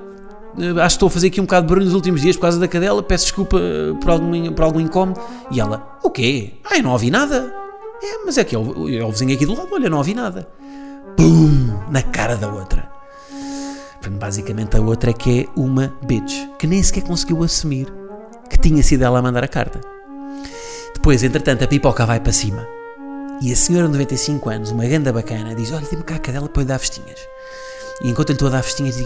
[0.59, 2.43] eh, acho que estou a fazer aqui um bocado de barulho nos últimos dias por
[2.43, 5.21] causa da cadela, peço desculpa eh, por algum, por algum incómodo.
[5.51, 6.55] E ela, o quê?
[6.65, 7.53] Ah, eu não ouvi nada.
[8.03, 10.15] É, mas é que é o, é o vizinho aqui do lado, olha, não ouvi
[10.15, 10.49] nada.
[11.17, 11.77] Pum!
[11.91, 12.89] Na cara da outra.
[14.09, 17.93] Basicamente a outra é que é uma bitch, que nem sequer conseguiu assumir
[18.49, 19.81] que tinha sido ela a mandar a carta.
[20.95, 22.78] Depois, entretanto, a pipoca vai para cima.
[23.41, 26.49] E a senhora de 95 anos, uma ganda bacana, diz, olha, dê-me cá a cadela
[26.49, 27.21] para eu dar festinhas.
[28.01, 28.97] E enquanto eu lhe estou a dar festinhas,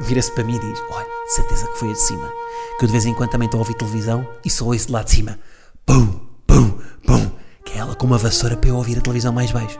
[0.00, 2.30] vira-se para mim e diz: Olha, certeza que foi a de cima.
[2.78, 4.92] Que eu de vez em quando também estou a ouvir televisão e só ouço de
[4.92, 5.38] lá de cima.
[5.86, 7.30] Pum, pum, pum.
[7.64, 9.78] Que é ela com uma vassoura para eu ouvir a televisão mais baixo.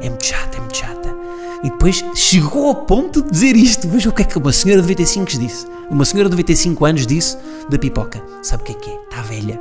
[0.00, 1.14] É muito chata, é muito chata.
[1.62, 3.86] E depois chegou ao ponto de dizer isto.
[3.86, 5.66] Veja o que é que uma senhora de 95 disse.
[5.90, 7.36] Uma senhora de 95 anos disse
[7.68, 8.94] da pipoca: Sabe o que é que é?
[8.94, 9.60] Está velha.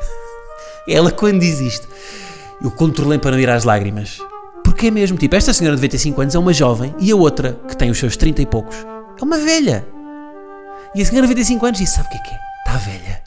[0.88, 1.86] Ela, quando diz isto,
[2.62, 4.18] eu controlei para não ir às lágrimas.
[4.64, 7.58] Porque é mesmo, tipo, esta senhora de 95 anos é uma jovem e a outra,
[7.68, 8.76] que tem os seus 30 e poucos,
[9.20, 9.84] é uma velha.
[10.94, 12.38] E a senhora de 95 anos disse: Sabe o que é que é?
[12.66, 13.22] Está velha.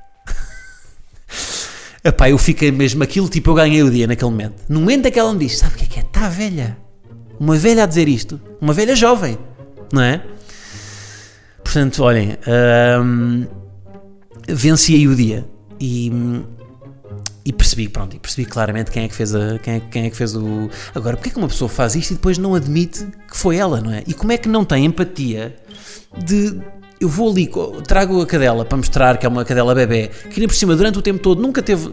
[2.03, 4.55] Epá, eu fiquei mesmo aquilo, tipo, eu ganhei o dia naquele momento.
[4.69, 6.03] No momento em que ela me diz: Sabe o que é que é?
[6.03, 6.77] Está velha.
[7.39, 8.39] Uma velha a dizer isto.
[8.61, 9.37] Uma velha jovem.
[9.91, 10.23] Não é?
[11.63, 12.37] Portanto, olhem,
[13.03, 13.45] hum,
[14.47, 15.45] venci aí o dia.
[15.79, 16.11] E.
[17.45, 20.09] E percebi, pronto, e percebi claramente quem é que fez a, quem é, quem é
[20.09, 20.67] que fez o.
[20.95, 23.79] Agora, porque é que uma pessoa faz isto e depois não admite que foi ela,
[23.79, 24.03] não é?
[24.07, 25.55] E como é que não tem empatia
[26.17, 26.59] de.
[26.99, 27.51] Eu vou ali,
[27.85, 30.97] trago a cadela para mostrar que é uma cadela bebê, que ainda por cima, durante
[30.97, 31.91] o tempo todo, nunca teve.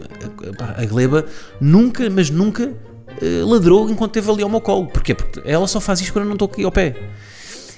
[0.75, 1.25] A gleba
[1.61, 2.73] nunca, mas nunca
[3.21, 4.87] eh, ladrou enquanto esteve ali ao meu colo.
[4.87, 5.13] Porquê?
[5.13, 6.95] Porque ela só faz isto quando eu não estou aqui ao pé.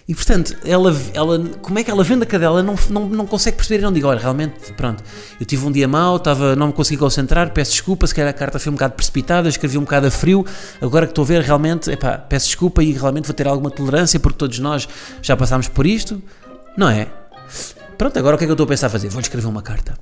[0.08, 2.62] E portanto, ela, ela, como é que ela vende a cadela?
[2.62, 5.04] Não, não, não consegue perceber e não digo, olha, realmente, pronto,
[5.39, 8.34] eu tive um dia mau, estava, não me consegui concentrar, peço desculpa, se calhar a
[8.34, 10.46] carta foi um bocado precipitada, escrevi um bocado a frio,
[10.80, 14.20] agora que estou a ver, realmente, epá, peço desculpa e realmente vou ter alguma tolerância
[14.20, 14.88] porque todos nós
[15.24, 16.22] já passámos por isto,
[16.78, 17.08] não é?
[17.98, 19.10] Pronto, agora o que é que eu estou a pensar fazer?
[19.10, 19.98] Vou escrever uma carta.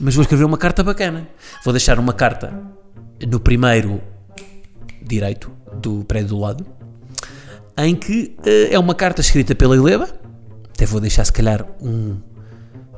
[0.00, 1.28] Mas vou escrever uma carta bacana.
[1.64, 2.54] Vou deixar uma carta
[3.26, 4.00] no primeiro
[5.02, 6.77] direito do prédio do lado
[7.86, 10.08] em que uh, é uma carta escrita pela Ileba.
[10.72, 12.16] Até vou deixar se calhar um.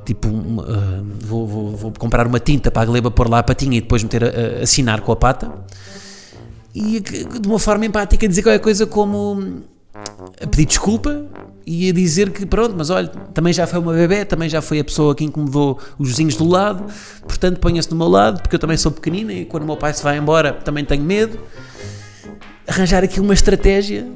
[0.05, 3.43] Tipo, um, uh, vou, vou, vou, comprar uma tinta para a Gleba pôr lá a
[3.43, 5.53] patinha e depois meter a, a, assinar com a pata.
[6.75, 9.62] E de uma forma empática dizer qualquer coisa como
[10.40, 11.27] a pedir desculpa
[11.66, 14.81] e a dizer que pronto, mas olha, também já foi uma bebê, também já foi
[14.81, 16.85] a pessoa que incomodou os vizinhos do lado,
[17.23, 19.93] portanto ponha-se do meu lado, porque eu também sou pequenina e quando o meu pai
[19.93, 21.38] se vai embora também tenho medo.
[22.66, 24.07] Arranjar aqui uma estratégia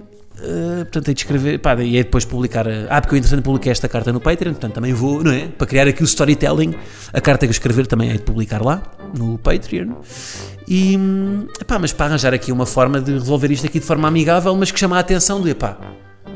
[0.44, 2.66] Uh, portanto, hei de escrever, pá, e é depois publicar.
[2.90, 5.48] ah, porque eu entretanto publiquei esta carta no Patreon, portanto também vou, não é?
[5.48, 6.74] Para criar aqui o storytelling,
[7.12, 8.83] a carta que eu escrever também hei de publicar lá,
[9.16, 9.94] no Patreon.
[10.68, 10.98] E,
[11.66, 14.70] pá, mas para arranjar aqui uma forma de resolver isto aqui de forma amigável, mas
[14.70, 15.78] que chama a atenção do, pá,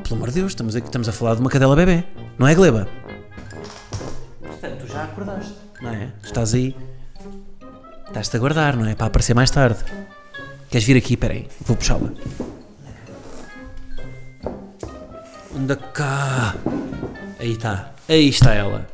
[0.03, 2.05] pelo amor de Deus, estamos, aqui, estamos a falar de uma cadela bebê,
[2.39, 2.89] não é, Gleba?
[4.41, 6.13] Portanto, tu já acordaste, não é?
[6.23, 6.75] Tu estás aí,
[8.07, 8.95] estás-te a guardar, não é?
[8.95, 9.79] Para aparecer mais tarde.
[10.71, 11.15] Queres vir aqui?
[11.15, 12.11] Espera aí, vou puxá-la.
[15.55, 16.55] Anda cá.
[17.39, 17.95] Aí está.
[18.09, 18.89] Aí está ela.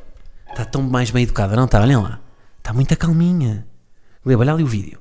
[0.48, 1.80] Está tão mais bem educada, não está?
[1.80, 2.20] Olhem lá.
[2.58, 3.66] Está muito calminha.
[4.24, 5.00] Leva, olha ali o vídeo.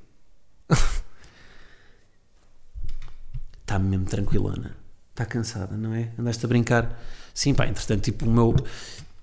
[3.62, 4.76] Está mesmo tranquilona.
[5.12, 6.10] Está cansada, não é?
[6.18, 7.00] Andaste a brincar.
[7.34, 8.56] Sim, pá, entretanto, tipo, o meu.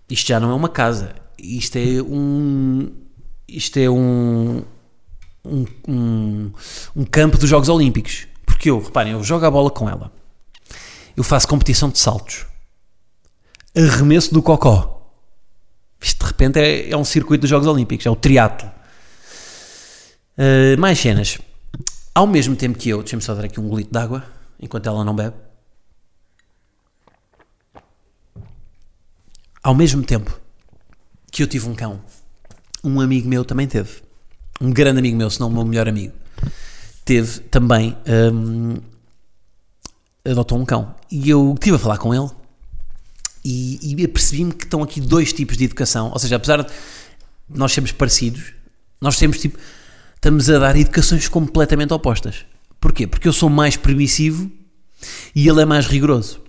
[0.08, 1.14] Isto já não é uma casa.
[1.36, 2.92] Isto é um.
[3.48, 4.62] Isto é um.
[5.44, 6.52] Um, um,
[6.94, 8.28] um campo dos Jogos Olímpicos.
[8.46, 10.19] Porque eu, reparem, eu jogo a bola com ela
[11.16, 12.46] eu faço competição de saltos.
[13.76, 15.12] Arremesso do cocó.
[16.00, 18.70] Isto de repente é, é um circuito dos Jogos Olímpicos, é o triatlo.
[20.38, 21.38] Uh, mais cenas.
[22.14, 24.24] Ao mesmo tempo que eu, deixa-me só dar aqui um golito de água,
[24.58, 25.36] enquanto ela não bebe.
[29.62, 30.40] Ao mesmo tempo
[31.30, 32.00] que eu tive um cão,
[32.82, 34.02] um amigo meu também teve.
[34.60, 36.14] Um grande amigo meu, se não o meu melhor amigo.
[37.04, 38.76] Teve também um,
[40.24, 40.94] adotou um cão.
[41.10, 42.30] E eu estive a falar com ele
[43.44, 46.10] e, e percebi-me que estão aqui dois tipos de educação.
[46.12, 46.72] Ou seja, apesar de
[47.48, 48.52] nós sermos parecidos,
[49.00, 49.58] nós temos tipo.
[50.14, 52.44] Estamos a dar educações completamente opostas.
[52.78, 53.06] Porquê?
[53.06, 54.50] Porque eu sou mais permissivo
[55.34, 56.42] e ele é mais rigoroso.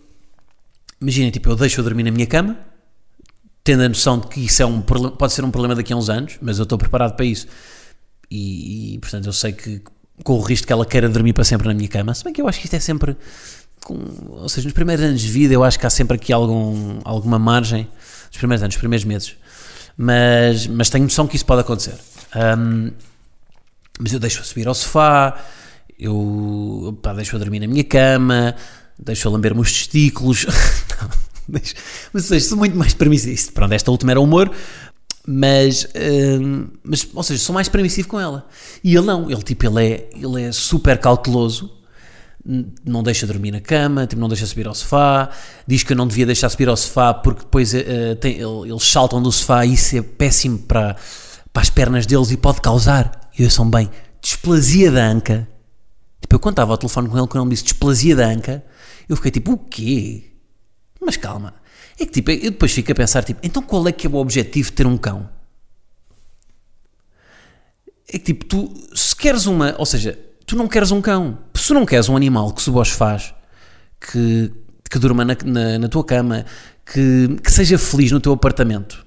[0.99, 2.57] Imagina, tipo, eu deixo-o dormir na minha cama,
[3.63, 6.09] tendo a noção de que isso é um, pode ser um problema daqui a uns
[6.09, 7.47] anos, mas eu estou preparado para isso.
[8.29, 9.81] E, e portanto, eu sei que
[10.23, 12.13] com o risco que ela queira dormir para sempre na minha cama.
[12.13, 13.15] Se bem que eu acho que isto é sempre
[13.83, 13.97] com,
[14.29, 17.39] ou seja, nos primeiros anos de vida eu acho que há sempre aqui algum, alguma
[17.39, 17.87] margem,
[18.27, 19.35] nos primeiros anos, nos primeiros meses,
[19.97, 21.95] mas, mas tenho noção que isso pode acontecer.
[22.35, 22.91] Um,
[23.99, 25.37] mas eu deixo-a subir ao sofá,
[25.99, 28.55] eu deixo-a dormir na minha cama,
[28.97, 30.45] deixo-a lamber-me os testículos.
[31.47, 33.51] mas, seja, sou muito mais permissivo.
[33.53, 34.51] Pronto, esta última era humor,
[35.27, 35.87] mas,
[36.83, 38.47] mas, ou seja, sou mais permissivo com ela.
[38.83, 41.80] E ele não, ele tipo, ele é, ele é super cauteloso
[42.43, 45.29] não deixa dormir na cama, tipo, não deixa subir ao sofá,
[45.67, 49.21] diz que eu não devia deixar subir ao sofá porque depois uh, tem, eles saltam
[49.21, 50.95] do sofá e isso é péssimo para,
[51.53, 53.89] para as pernas deles e pode causar, e são bem,
[54.21, 55.47] displasia da anca.
[56.19, 58.63] Tipo, eu quando estava ao telefone com ele, quando ele me disse displasia da anca,
[59.07, 60.31] eu fiquei tipo, o quê?
[60.99, 61.53] Mas calma.
[61.99, 64.15] É que tipo, eu depois fico a pensar, tipo, então qual é que é o
[64.15, 65.29] objetivo de ter um cão?
[68.07, 70.17] É que tipo, tu, se queres uma, ou seja,
[70.51, 71.37] tu não queres um cão.
[71.55, 73.33] Se não queres um animal que se vos faz,
[74.01, 74.51] que,
[74.89, 76.45] que durma na, na, na tua cama,
[76.85, 79.05] que, que seja feliz no teu apartamento,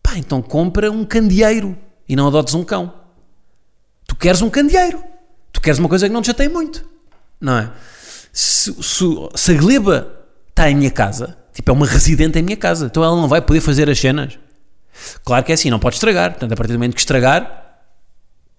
[0.00, 1.76] pá, então compra um candeeiro
[2.08, 2.94] e não adotes um cão.
[4.06, 5.02] Tu queres um candeeiro.
[5.52, 6.88] Tu queres uma coisa que não te chateie muito.
[7.40, 7.72] Não é?
[8.32, 9.04] Se, se,
[9.34, 13.02] se a gleba está em minha casa, tipo, é uma residente em minha casa, então
[13.02, 14.38] ela não vai poder fazer as cenas.
[15.24, 16.30] Claro que é assim, não pode estragar.
[16.30, 17.80] Portanto, a partir do momento que estragar,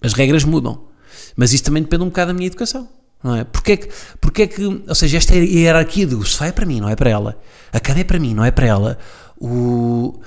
[0.02, 0.91] as regras mudam.
[1.36, 2.88] Mas isso também depende um bocado da minha educação.
[3.24, 3.44] Não é?
[3.44, 3.90] Porque é que,
[4.20, 6.96] porque é que ou seja, esta hierarquia de o sofá é para mim, não é
[6.96, 7.40] para ela.
[7.72, 8.98] A cama é para mim, não é para ela.
[9.40, 10.20] O,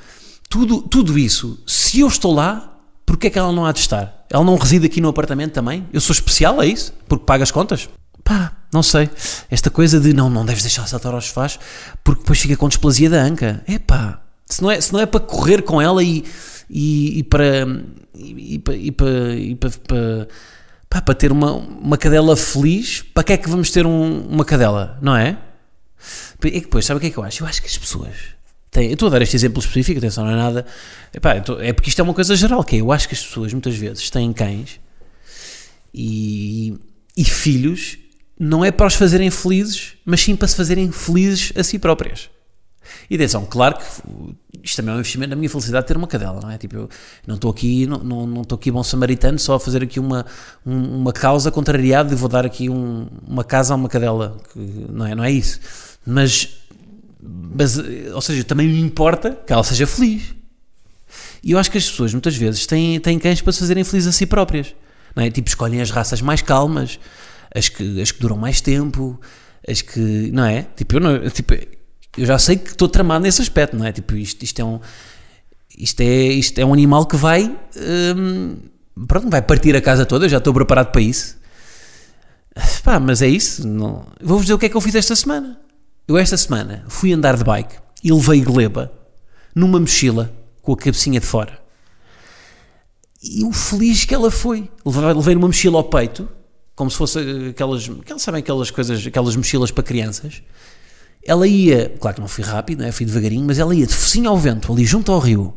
[0.49, 4.25] tudo, tudo isso, se eu estou lá, porque é que ela não há de estar?
[4.31, 5.87] Ela não reside aqui no apartamento também?
[5.93, 6.93] Eu sou especial, é isso?
[7.09, 7.89] Porque paga as contas?
[8.23, 9.11] Pá, não sei.
[9.51, 11.59] Esta coisa de não, não deves deixar saltar aos sofás
[12.03, 13.63] porque depois fica com displasia da anca.
[13.67, 16.25] É pá, se não é, se não é para correr com ela e,
[16.71, 17.67] e, e para.
[18.15, 20.29] E, e, e para, para
[20.95, 24.45] Pá, para ter uma, uma cadela feliz, para que é que vamos ter um, uma
[24.45, 25.37] cadela, não é?
[26.41, 27.43] Que depois, sabe o que é que eu acho?
[27.43, 28.15] Eu acho que as pessoas
[28.71, 28.87] têm.
[28.87, 30.65] Eu estou a dar este exemplo específico, atenção, não é nada.
[31.13, 33.21] Epá, estou- é porque isto é uma coisa geral, que é, eu acho que as
[33.27, 34.79] pessoas muitas vezes têm cães
[35.93, 36.79] e,
[37.17, 37.99] e filhos,
[38.39, 42.31] não é para os fazerem felizes, mas sim para se fazerem felizes a si próprias.
[43.11, 43.85] E atenção, claro que
[44.63, 46.57] isto também é um investimento na minha felicidade ter uma cadela, não é?
[46.59, 46.89] Tipo, eu
[47.27, 50.25] não estou aqui, não, não, não estou aqui bom samaritano só a fazer aqui uma,
[50.65, 54.59] um- uma causa contrariada e vou dar aqui um- uma casa a uma cadela, que
[54.91, 55.61] não é, não é isso.
[56.07, 56.49] Mas,
[57.23, 57.79] mas,
[58.13, 60.35] ou seja, também me importa que ela seja feliz.
[61.43, 64.09] E eu acho que as pessoas muitas vezes têm, têm cães para se fazerem felizes
[64.09, 64.75] a si próprias.
[65.15, 65.31] Não é?
[65.31, 66.99] Tipo, escolhem as raças mais calmas,
[67.55, 69.21] as que, as que duram mais tempo,
[69.69, 70.01] as que.
[70.33, 70.67] Não é?
[70.77, 71.55] Tipo, eu, não, tipo,
[72.17, 73.93] eu já sei que estou tramado nesse aspecto, não é?
[73.93, 74.81] Tipo, isto, isto é um.
[75.77, 77.45] Isto é, isto é um animal que vai.
[78.17, 78.57] hum,
[79.07, 81.37] pronto, vai partir a casa toda, eu já estou preparado para isso.
[82.85, 83.63] Pá, mas é isso.
[84.23, 85.61] Vou-vos dizer o que é que eu fiz esta semana.
[86.07, 88.93] Eu, esta semana, fui andar de bike e levei gleba
[89.55, 91.59] numa mochila com a cabecinha de fora.
[93.23, 94.71] E o feliz que ela foi.
[94.85, 96.29] Levei numa mochila ao peito,
[96.77, 97.19] como se fosse
[97.51, 100.43] aquelas, aquelas sabem aquelas coisas, aquelas mochilas para crianças.
[101.27, 102.93] Ela ia, claro que não fui rápido, né?
[102.93, 105.55] fui devagarinho, mas ela ia de focinho ao vento, ali junto ao rio.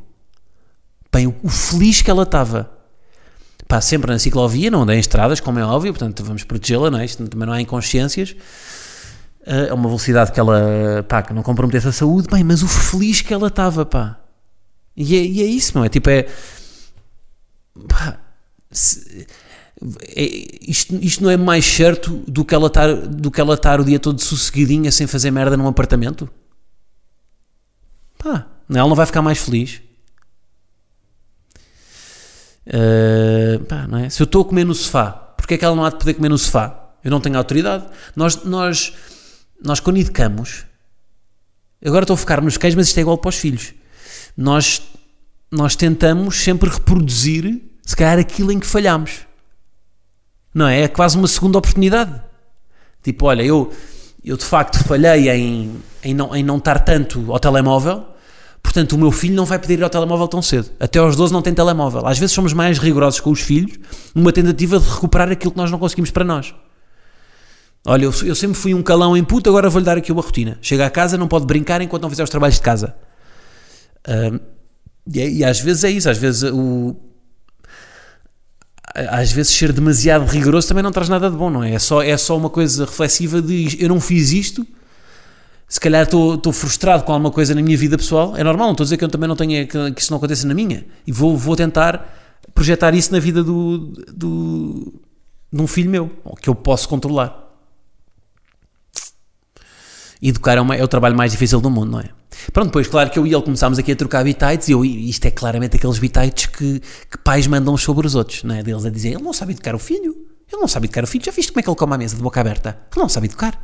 [1.12, 2.72] Bem, o, o feliz que ela estava.
[3.68, 7.00] Pá, sempre na ciclovia, não andei em estradas, como é óbvio, portanto vamos protegê-la, não
[7.00, 7.06] é?
[7.06, 8.34] Isto também não há inconsciências.
[9.46, 12.68] Ah, É uma velocidade que ela, pá, que não compromete a saúde, bem, mas o
[12.68, 14.20] feliz que ela estava, pá.
[14.96, 15.90] E é, e é isso, não é?
[15.90, 16.28] Tipo, é.
[17.90, 18.18] Pá,
[18.72, 19.28] se-
[20.02, 23.80] é- isto, isto não é mais certo do que ela estar do que ela estar
[23.80, 26.30] o dia todo sosseguidinha sem fazer merda num apartamento?
[28.18, 29.82] Pá, ela não vai ficar mais feliz.
[32.68, 34.10] Uh, pá, não é?
[34.10, 36.16] Se eu estou a comer no sofá, porque é que ela não há de poder
[36.16, 36.96] comer no sofá?
[37.04, 37.86] Eu não tenho autoridade.
[38.16, 38.94] Nós, nós,
[39.64, 40.66] nós quando educamos,
[41.86, 43.74] agora estou a focar nos cães, mas isto é igual para os filhos.
[44.36, 44.82] Nós,
[45.50, 49.27] nós tentamos sempre reproduzir, se calhar, aquilo em que falhamos.
[50.58, 50.82] Não é?
[50.82, 52.20] É quase uma segunda oportunidade.
[53.04, 53.72] Tipo, olha, eu,
[54.26, 58.04] eu de facto falhei em, em, não, em não estar tanto ao telemóvel,
[58.64, 60.72] portanto o meu filho não vai poder ir ao telemóvel tão cedo.
[60.80, 62.08] Até aos 12 não tem telemóvel.
[62.08, 63.78] Às vezes somos mais rigorosos com os filhos,
[64.16, 66.56] numa tentativa de recuperar aquilo que nós não conseguimos para nós.
[67.86, 70.58] Olha, eu, eu sempre fui um calão em puto, agora vou-lhe dar aqui uma rotina.
[70.60, 72.96] Chega a casa, não pode brincar enquanto não fizer os trabalhos de casa.
[75.14, 76.96] E, é- e às vezes é isso, às vezes o,
[79.10, 81.74] às vezes ser demasiado rigoroso também não traz nada de bom, não é?
[81.74, 84.66] É só, é só uma coisa reflexiva de eu não fiz isto,
[85.68, 88.84] se calhar estou frustrado com alguma coisa na minha vida pessoal, é normal, não estou
[88.84, 91.12] a dizer que eu também não tenha, que, que isso não aconteça na minha, e
[91.12, 92.14] vou, vou tentar
[92.54, 93.78] projetar isso na vida do,
[94.12, 94.94] do,
[95.52, 96.10] de um filho meu,
[96.42, 97.47] que eu posso controlar.
[100.22, 102.10] Educar é, uma- é o trabalho mais difícil do mundo, não é?
[102.52, 105.26] Pronto, depois, claro que eu e ele começámos aqui a trocar bitites e eu, isto
[105.26, 108.64] é claramente aqueles bitites que, que pais mandam sobre os outros, não é?
[108.64, 110.16] Deles a dizer, ele não sabe educar o filho,
[110.52, 112.16] ele não sabe educar o filho, já viste como é que ele come à mesa
[112.16, 112.78] de boca aberta?
[112.92, 113.60] Ele não sabe educar.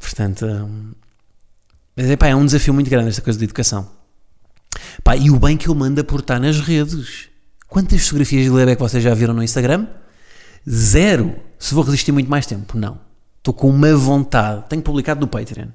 [0.00, 0.92] Portanto, hum,
[1.96, 3.90] mas, epá, é um desafio muito grande esta coisa de educação.
[5.02, 7.28] Pá, e o bem que ele manda por estar nas redes.
[7.66, 9.86] Quantas fotografias de Lebe é que vocês já viram no Instagram?
[10.68, 11.36] Zero.
[11.58, 12.98] Se vou resistir muito mais tempo, não.
[13.48, 14.64] Estou com uma vontade.
[14.68, 15.68] Tenho publicado no Patreon.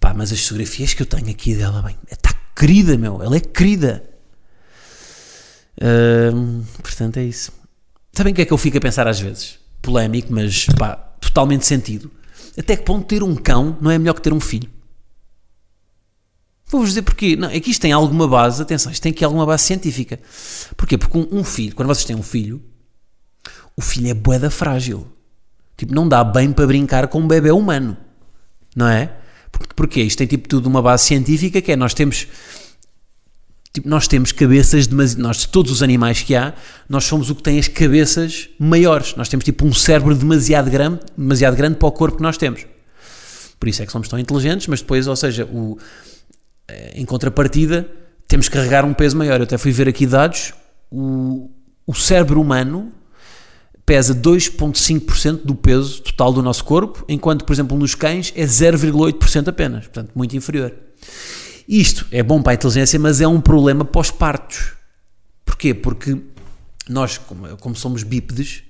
[0.00, 3.22] Pá, mas as fotografias que eu tenho aqui dela, bem, está querida, meu.
[3.22, 4.02] Ela é querida.
[5.80, 7.52] Hum, portanto, é isso.
[8.12, 9.60] Sabem o que é que eu fico a pensar às vezes?
[9.80, 12.10] Polémico, mas pá, totalmente sentido.
[12.58, 14.68] Até que ponto ter um cão não é melhor que ter um filho?
[16.66, 17.36] Vou-vos dizer porquê.
[17.36, 20.18] Não, é que isto tem alguma base, atenção, isto tem aqui alguma base científica.
[20.76, 20.98] Porquê?
[20.98, 22.60] Porque um, um filho, quando vocês têm um filho,
[23.76, 25.06] o filho é boeda frágil.
[25.82, 27.96] Tipo, não dá bem para brincar com um bebê humano.
[28.76, 29.10] Não é?
[29.50, 32.28] Porque, porque isto tem tipo tudo uma base científica que é nós temos
[33.72, 36.54] tipo, nós temos cabeças demasi- nós de todos os animais que há,
[36.88, 39.16] nós somos o que tem as cabeças maiores.
[39.16, 42.64] Nós temos tipo um cérebro demasiado grande, demasiado grande para o corpo que nós temos.
[43.58, 45.76] Por isso é que somos tão inteligentes, mas depois, ou seja, o,
[46.68, 47.90] eh, em contrapartida,
[48.28, 49.40] temos que carregar um peso maior.
[49.40, 50.54] Eu até fui ver aqui dados,
[50.92, 51.50] o,
[51.84, 52.92] o cérebro humano
[53.92, 59.48] pesa 2,5% do peso total do nosso corpo, enquanto, por exemplo, nos cães é 0,8%
[59.48, 60.72] apenas, portanto, muito inferior.
[61.68, 64.72] Isto é bom para a inteligência, mas é um problema para os partos.
[65.44, 65.74] Porquê?
[65.74, 66.16] Porque
[66.88, 67.20] nós,
[67.60, 68.62] como, somos bípedes,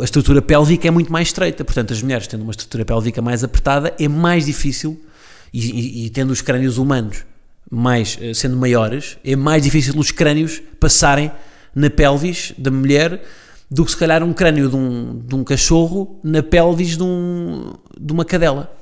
[0.00, 3.42] a estrutura pélvica é muito mais estreita, portanto, as mulheres tendo uma estrutura pélvica mais
[3.42, 5.04] apertada, é mais difícil,
[5.52, 7.24] e, e- e tendo os crânios humanos
[7.68, 11.32] mais, eh, sendo maiores, é mais difícil os crânios passarem
[11.74, 13.20] na pelvis da mulher
[13.70, 17.72] do que se calhar um crânio de um, de um cachorro na pelvis de, um,
[17.98, 18.74] de uma cadela.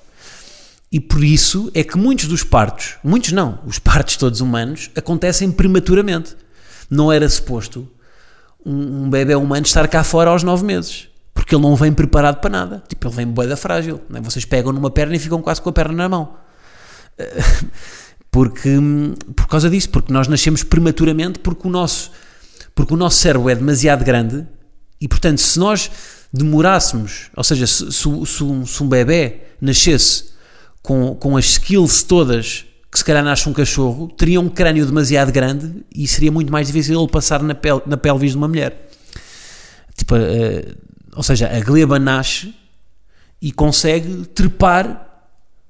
[0.90, 5.52] E por isso é que muitos dos partos, muitos não, os partos todos humanos, acontecem
[5.52, 6.34] prematuramente.
[6.88, 7.86] Não era suposto
[8.64, 11.08] um, um bebê humano estar cá fora aos nove meses.
[11.34, 12.82] Porque ele não vem preparado para nada.
[12.88, 14.00] Tipo, ele vem boeda frágil.
[14.08, 14.22] Não é?
[14.22, 16.36] Vocês pegam numa perna e ficam quase com a perna na mão.
[18.30, 18.70] Porque,
[19.34, 22.10] por causa disso, porque nós nascemos prematuramente porque o nosso,
[22.74, 24.46] porque o nosso cérebro é demasiado grande
[25.00, 25.90] e, portanto, se nós
[26.32, 30.30] demorássemos, ou seja, se, se, se, um, se um bebê nascesse
[30.82, 35.30] com, com as skills todas que se calhar nasce um cachorro, teria um crânio demasiado
[35.30, 38.88] grande e seria muito mais difícil ele passar na, pel, na pelvis de uma mulher.
[39.94, 40.76] Tipo, uh,
[41.14, 42.54] ou seja, a gleba nasce
[43.42, 45.06] e consegue trepar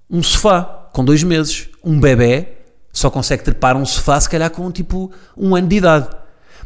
[0.08, 0.62] um sofá
[0.92, 1.68] com dois meses.
[1.82, 2.48] Um bebê
[2.92, 6.08] só consegue trepar um sofá se calhar com tipo um ano de idade.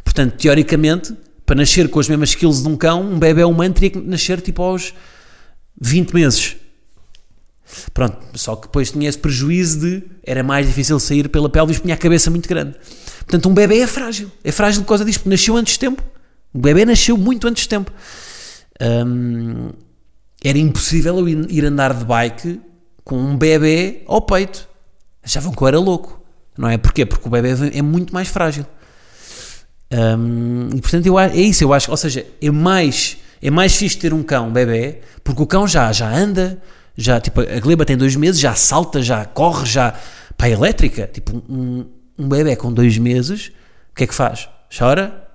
[0.04, 3.90] Portanto, teoricamente, para nascer com as mesmas skills de um cão, um bebê humano teria
[3.90, 4.94] que nascer tipo aos
[5.80, 6.56] 20 meses.
[7.94, 11.86] Pronto, só que depois tinha esse prejuízo de era mais difícil sair pela pelvis porque
[11.86, 12.76] tinha a cabeça muito grande.
[13.20, 14.30] Portanto, um bebê é frágil.
[14.44, 16.02] É frágil por causa porque nasceu antes de tempo.
[16.52, 17.90] O bebê nasceu muito antes de tempo.
[18.80, 19.70] Hum,
[20.44, 22.60] era impossível eu ir andar de bike
[23.04, 24.68] com um bebê ao peito.
[25.22, 26.20] Achavam que eu era louco.
[26.58, 26.76] Não é?
[26.76, 27.06] Porquê?
[27.06, 28.66] Porque o bebê é muito mais frágil.
[29.92, 31.90] Hum, e portanto, eu, é isso, eu acho.
[31.90, 35.68] Ou seja, é mais, é mais fixe ter um cão, um bebê, porque o cão
[35.68, 36.60] já, já anda,
[36.96, 39.94] já, tipo, a gleba tem dois meses, já salta, já corre, já.
[40.36, 41.06] Pá, é elétrica.
[41.06, 41.86] Tipo, um,
[42.18, 43.52] um bebê com dois meses,
[43.90, 44.48] o que é que faz?
[44.76, 45.28] Chora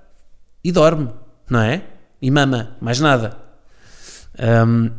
[0.62, 1.08] e dorme,
[1.48, 1.82] não é?
[2.20, 3.36] E mama, mais nada.
[4.66, 4.90] Um,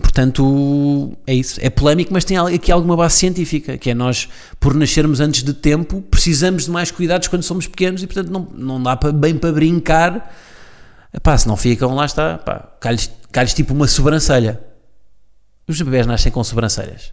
[0.00, 1.58] portanto, é isso.
[1.62, 4.28] É polémico, mas tem aqui alguma base científica, que é nós,
[4.60, 8.48] por nascermos antes de tempo, precisamos de mais cuidados quando somos pequenos e, portanto, não,
[8.54, 10.34] não dá para, bem para brincar.
[11.22, 12.40] Pá, se não ficam, lá está.
[13.30, 14.60] Cai-lhes tipo uma sobrancelha.
[15.66, 17.12] Os bebés nascem com sobrancelhas.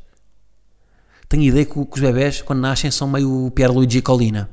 [1.28, 4.50] Tenho ideia que, que os bebés, quando nascem, são meio Pierluigi Colina.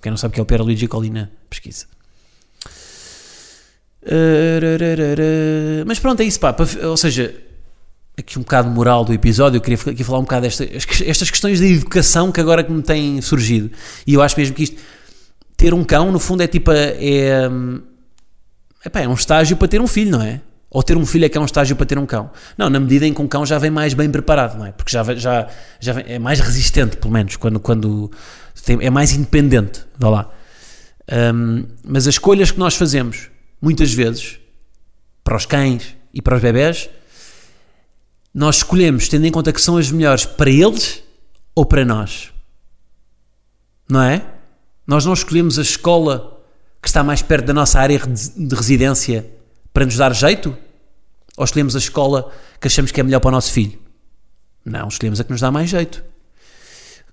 [0.00, 1.86] Quem não sabe o que é o Pierluigi Colina, pesquisa.
[5.86, 6.54] Mas pronto, é isso, pá.
[6.84, 7.34] Ou seja,
[8.18, 10.68] aqui um bocado moral do episódio, eu queria aqui falar um bocado destas
[11.02, 13.70] estas questões da educação que agora que me têm surgido.
[14.06, 14.80] E eu acho mesmo que isto,
[15.56, 17.48] ter um cão, no fundo, é tipo, é, é,
[18.92, 20.40] é um estágio para ter um filho, não é?
[20.70, 22.30] Ou ter um filho é que é um estágio para ter um cão.
[22.56, 24.72] Não, na medida em que um cão já vem mais bem preparado, não é?
[24.72, 25.46] Porque já, já,
[25.78, 28.10] já vem, é mais resistente, pelo menos, quando, quando
[28.64, 30.30] tem, é mais independente, vá lá.
[31.34, 33.28] Um, mas as escolhas que nós fazemos,
[33.62, 34.40] muitas vezes,
[35.22, 36.90] para os cães e para os bebés,
[38.34, 41.02] nós escolhemos tendo em conta que são as melhores para eles
[41.54, 42.32] ou para nós.
[43.88, 44.26] Não é?
[44.86, 46.42] Nós não escolhemos a escola
[46.80, 49.30] que está mais perto da nossa área de residência
[49.72, 50.56] para nos dar jeito?
[51.36, 53.78] Ou escolhemos a escola que achamos que é melhor para o nosso filho?
[54.64, 56.02] Não, escolhemos a que nos dá mais jeito.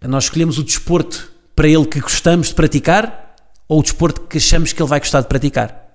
[0.02, 3.36] Nós escolhemos o desporto para ele que gostamos de praticar
[3.68, 5.89] ou o desporto que achamos que ele vai gostar de praticar?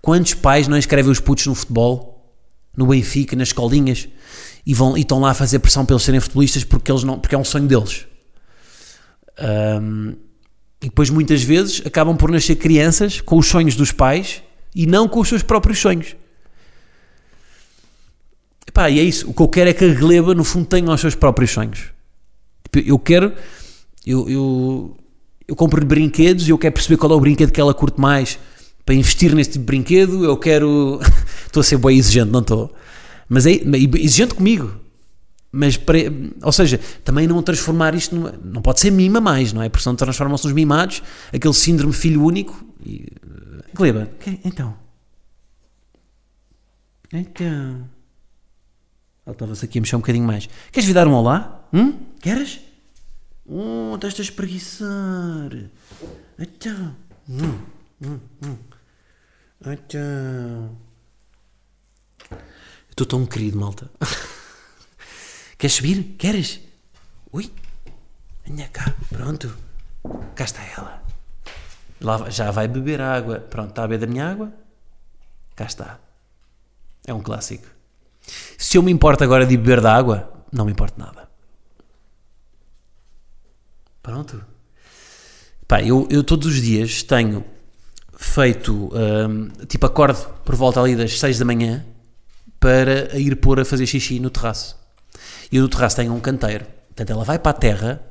[0.00, 2.32] Quantos pais não escrevem os putos no futebol,
[2.76, 4.08] no Benfica, nas escolinhas
[4.64, 7.18] e, vão, e estão lá a fazer pressão para eles serem futebolistas porque, eles não,
[7.18, 8.06] porque é um sonho deles?
[9.40, 10.14] Um,
[10.80, 14.42] e depois muitas vezes acabam por nascer crianças com os sonhos dos pais
[14.74, 16.14] e não com os seus próprios sonhos.
[18.66, 19.28] Epá, e é isso.
[19.28, 21.90] O que eu quero é que a Gleba, no fundo, tenha os seus próprios sonhos.
[22.62, 23.32] Tipo, eu quero.
[24.06, 24.96] Eu, eu,
[25.48, 28.38] eu compro-lhe brinquedos e eu quero perceber qual é o brinquedo que ela curte mais
[28.88, 30.24] para investir nesse tipo de brinquedo.
[30.24, 30.98] Eu quero.
[31.44, 32.74] estou a ser bem exigente, não estou?
[33.28, 33.50] Mas é
[33.98, 34.80] exigente comigo.
[35.52, 35.98] Mas, para,
[36.42, 39.68] ou seja, também não transformar isto numa, não pode ser mima mais, não é?
[39.68, 42.64] Porque senão transformam-se nos mimados, aquele síndrome filho único.
[42.82, 43.12] E,
[43.74, 44.08] Gleba,
[44.42, 44.74] então.
[47.12, 47.90] Então.
[49.26, 50.48] Ela estava-se aqui a mexer um bocadinho mais.
[50.72, 51.68] Queres vir dar um olá?
[51.74, 51.92] Hum?
[52.22, 52.60] Queres?
[53.44, 55.50] Oh, estás a espreguiçar.
[56.38, 56.96] Então.
[57.28, 57.58] Hum,
[58.02, 58.56] hum, hum.
[59.64, 60.76] Então.
[62.90, 63.90] Estou tão querido, malta.
[65.58, 66.14] Queres subir?
[66.18, 66.60] Queres?
[67.32, 67.50] Ui.
[68.44, 68.94] Venha cá.
[69.08, 69.56] Pronto.
[70.34, 71.02] Cá está ela.
[72.00, 73.40] Lá já vai beber água.
[73.40, 74.52] Pronto, está a beber da minha água?
[75.56, 75.98] Cá está.
[77.06, 77.66] É um clássico.
[78.56, 81.28] Se eu me importo agora de beber da água, não me importa nada.
[84.02, 84.44] Pronto.
[85.66, 87.44] Pá, eu, eu todos os dias tenho
[88.20, 91.84] feito, hum, tipo, acordo por volta ali das 6 da manhã
[92.58, 94.76] para ir pôr a fazer xixi no terraço.
[95.52, 96.66] E no terraço tenho um canteiro.
[96.88, 98.02] Portanto, ela vai para a terra,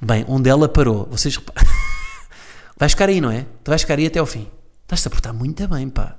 [0.00, 1.08] bem, onde ela parou.
[1.10, 1.36] Vocês
[2.78, 3.44] Vais ficar aí, não é?
[3.64, 4.46] Tu vais ficar aí até ao fim.
[4.84, 6.16] Estás-te a portar muito bem, pá.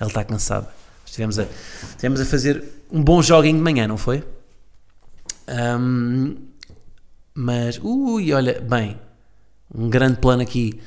[0.00, 0.68] Ela está cansada.
[1.04, 1.46] Estivemos a,
[1.90, 4.24] estivemos a fazer um bom joguinho de manhã, não foi?
[5.46, 6.36] Ahm,
[7.34, 8.98] mas, ui, olha, bem,
[9.74, 10.80] um grande plano aqui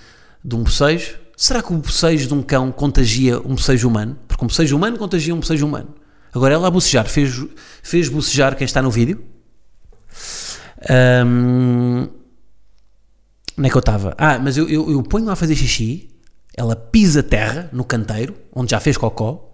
[0.43, 1.20] de um bocejo.
[1.42, 4.16] Será que o bocejo de um cão contagia um bocejo humano?
[4.28, 5.96] Porque um bocejo humano contagia um bocejo humano.
[6.32, 7.34] Agora ela a bocejar, fez,
[7.82, 9.26] fez bocejar quem está no vídeo.
[10.88, 12.10] Ahm,
[13.58, 14.14] onde é que eu estava?
[14.20, 16.12] Ah, mas eu, eu, eu ponho-a a fazer xixi,
[16.56, 19.52] ela pisa terra no canteiro, onde já fez cocó,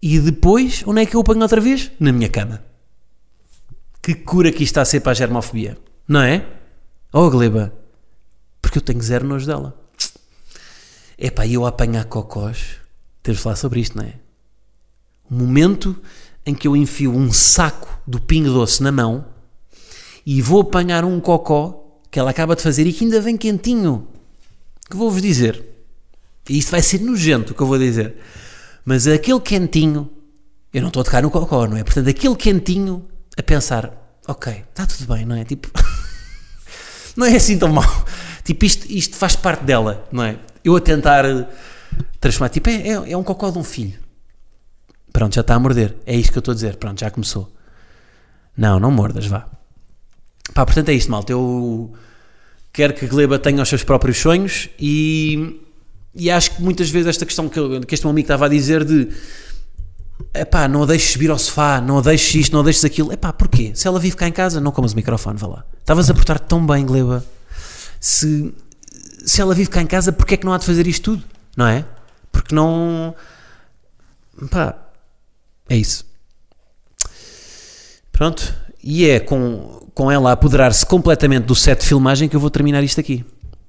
[0.00, 1.92] e depois, onde é que eu ponho outra vez?
[2.00, 2.64] Na minha cama.
[4.00, 5.76] Que cura que isto está a ser para a germofobia,
[6.08, 6.46] não é?
[7.12, 7.74] Oh, Gleba,
[8.62, 9.87] porque eu tenho zero nojo dela.
[11.18, 12.76] Epá, e eu a apanhar cocós,
[13.22, 14.14] temos de falar sobre isto, não é?
[15.28, 16.00] O momento
[16.46, 19.26] em que eu enfio um saco do pingo doce na mão
[20.24, 24.08] e vou apanhar um cocó que ela acaba de fazer e que ainda vem quentinho.
[24.88, 25.62] Que vou-vos dizer.
[26.48, 28.16] E isto vai ser nojento o que eu vou dizer.
[28.84, 30.08] Mas aquele quentinho,
[30.72, 31.84] eu não estou a tocar no cocó, não é?
[31.84, 33.06] Portanto, aquele quentinho
[33.36, 33.92] a pensar,
[34.26, 35.44] ok, está tudo bem, não é?
[35.44, 35.68] Tipo,
[37.14, 38.06] não é assim tão mal.
[38.44, 40.38] Tipo, isto, isto faz parte dela, não é?
[40.64, 41.24] Eu a tentar
[42.20, 43.98] transformar, tipo, é, é, é um cocó de um filho.
[45.12, 45.96] Pronto, já está a morder.
[46.06, 46.76] É isto que eu estou a dizer.
[46.76, 47.50] Pronto, já começou.
[48.56, 49.48] Não, não mordas, vá.
[50.54, 51.32] Pá, portanto é isto, malta.
[51.32, 51.92] Eu
[52.72, 55.60] quero que Gleba tenha os seus próprios sonhos e,
[56.14, 58.84] e acho que muitas vezes esta questão que, que este meu amigo estava a dizer
[58.84, 59.08] de
[60.34, 63.12] epá, não a deixes vir ao sofá, não a deixes isto, não a deixes aquilo.
[63.12, 63.72] Epá, porquê?
[63.74, 65.64] Se ela vive cá em casa, não comas o microfone, vá lá.
[65.78, 67.24] Estavas a portar-te tão bem, Gleba.
[68.00, 68.54] Se,
[69.28, 71.24] se ela vive cá em casa, porquê é que não há de fazer isto tudo?
[71.56, 71.84] Não é?
[72.32, 73.14] Porque não...
[74.50, 74.76] Pá,
[75.68, 76.06] é isso.
[78.12, 78.54] Pronto.
[78.82, 82.50] E é com, com ela a apoderar-se completamente do set de filmagem que eu vou
[82.50, 83.24] terminar isto aqui.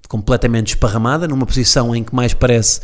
[0.07, 2.81] Completamente esparramada, numa posição em que mais parece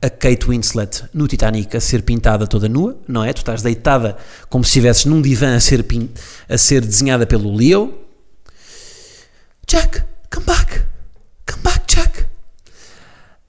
[0.00, 3.32] a Kate Winslet no Titanic a ser pintada toda nua, não é?
[3.32, 4.16] Tu estás deitada
[4.48, 6.10] como se estivesses num divã a ser, pin
[6.48, 7.98] a ser desenhada pelo Leo.
[9.66, 10.02] Jack,
[10.32, 10.82] come back!
[11.50, 12.07] Come back, Jack!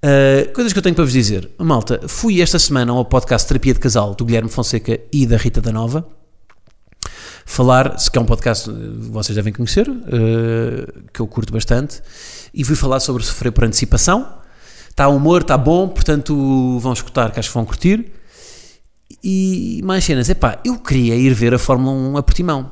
[0.03, 1.49] Uh, coisas que eu tenho para vos dizer.
[1.57, 5.59] Malta, fui esta semana ao podcast Terapia de Casal do Guilherme Fonseca e da Rita
[5.59, 6.07] da Nova
[7.49, 8.69] falar, se que é um podcast
[9.09, 11.99] vocês devem conhecer, uh, que eu curto bastante,
[12.53, 14.37] e fui falar sobre sofrer por antecipação.
[14.87, 18.11] Está humor, está bom, portanto vão escutar que acho que vão curtir.
[19.23, 22.71] E mais cenas, epá, eu queria ir ver a Fórmula 1 a Portimão.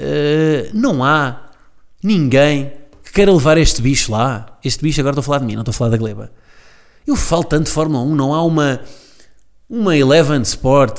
[0.00, 1.50] Uh, não há
[2.02, 2.72] ninguém
[3.12, 4.58] que queira levar este bicho lá.
[4.64, 6.32] Este bicho, agora estou a falar de mim, não estou a falar da Gleba.
[7.06, 8.80] Eu falo tanto de Fórmula 1, não há uma,
[9.68, 10.98] uma Eleven Sport,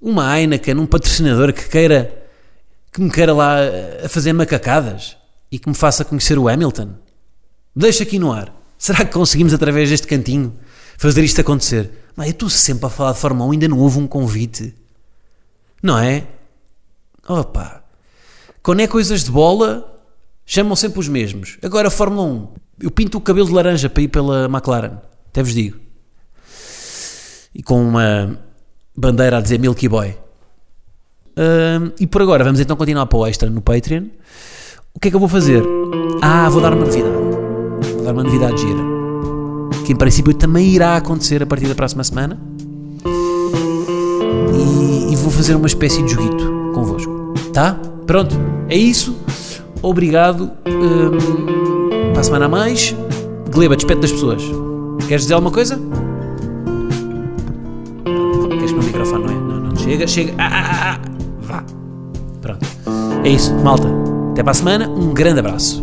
[0.00, 2.20] uma Heineken, um patrocinador que queira
[2.90, 3.58] que me queira lá
[4.04, 5.16] a fazer macacadas
[5.52, 6.94] e que me faça conhecer o Hamilton.
[7.76, 8.52] Deixa aqui no ar.
[8.76, 10.58] Será que conseguimos através deste cantinho
[10.98, 11.92] fazer isto acontecer?
[12.16, 14.74] Mas eu estou sempre a falar de Fórmula 1, ainda não houve um convite.
[15.80, 16.26] Não é?
[17.28, 17.84] Opa.
[18.64, 19.91] Quando é coisas de bola,
[20.52, 21.56] chamam sempre os mesmos.
[21.62, 22.48] Agora Fórmula 1.
[22.82, 24.98] Eu pinto o cabelo de laranja para ir pela McLaren.
[25.28, 25.78] Até vos digo.
[27.54, 28.38] E com uma
[28.94, 30.14] bandeira a dizer Milky Boy.
[31.38, 34.04] Um, e por agora vamos então continuar para o extra no Patreon.
[34.94, 35.62] O que é que eu vou fazer?
[36.20, 37.16] Ah, vou dar uma novidade.
[37.94, 38.82] Vou dar uma novidade gira.
[39.86, 42.38] Que em princípio também irá acontecer a partir da próxima semana.
[44.52, 46.44] E, e vou fazer uma espécie de joguito
[46.74, 47.32] convosco.
[47.54, 47.72] Tá?
[48.06, 48.36] Pronto.
[48.68, 49.21] É isso.
[49.82, 50.52] Obrigado.
[50.66, 52.94] Um, para a semana a mais.
[53.50, 54.42] Gleba, despede das pessoas.
[55.08, 55.78] Queres dizer alguma coisa?
[58.50, 59.34] Queres que o microfone não é?
[59.34, 59.76] Não, não.
[59.76, 60.34] Chega, chega.
[60.38, 61.00] Ah, ah, ah, ah.
[61.40, 61.64] Vá.
[62.40, 62.66] Pronto.
[63.24, 63.88] É isso, malta.
[64.30, 64.88] Até para a semana.
[64.88, 65.82] Um grande abraço.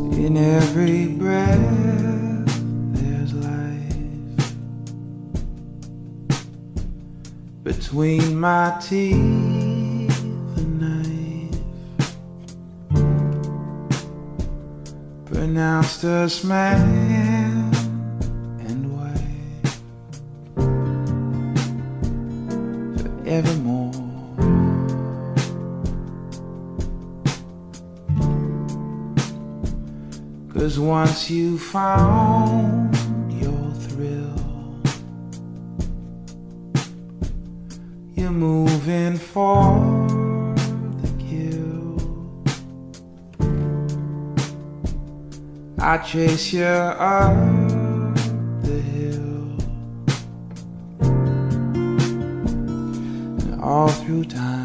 [7.64, 9.59] Between my teeth,
[15.40, 17.74] Pronounced as man
[18.60, 19.80] and wife.
[23.24, 23.94] Forevermore.
[30.54, 32.94] Cause once you found
[33.42, 34.82] your thrill,
[38.14, 40.09] you're moving for
[45.82, 47.34] I chase you up
[48.63, 49.57] the hill,
[53.39, 54.59] and all through time.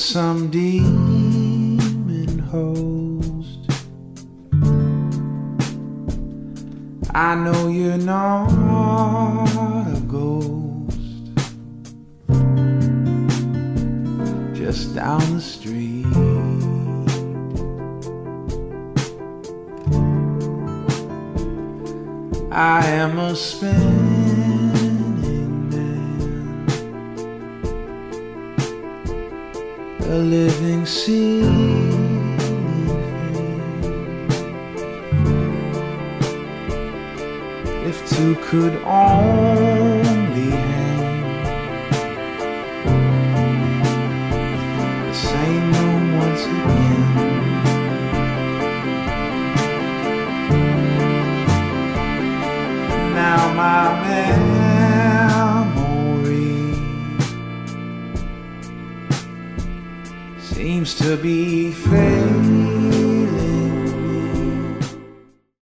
[0.00, 1.09] some deep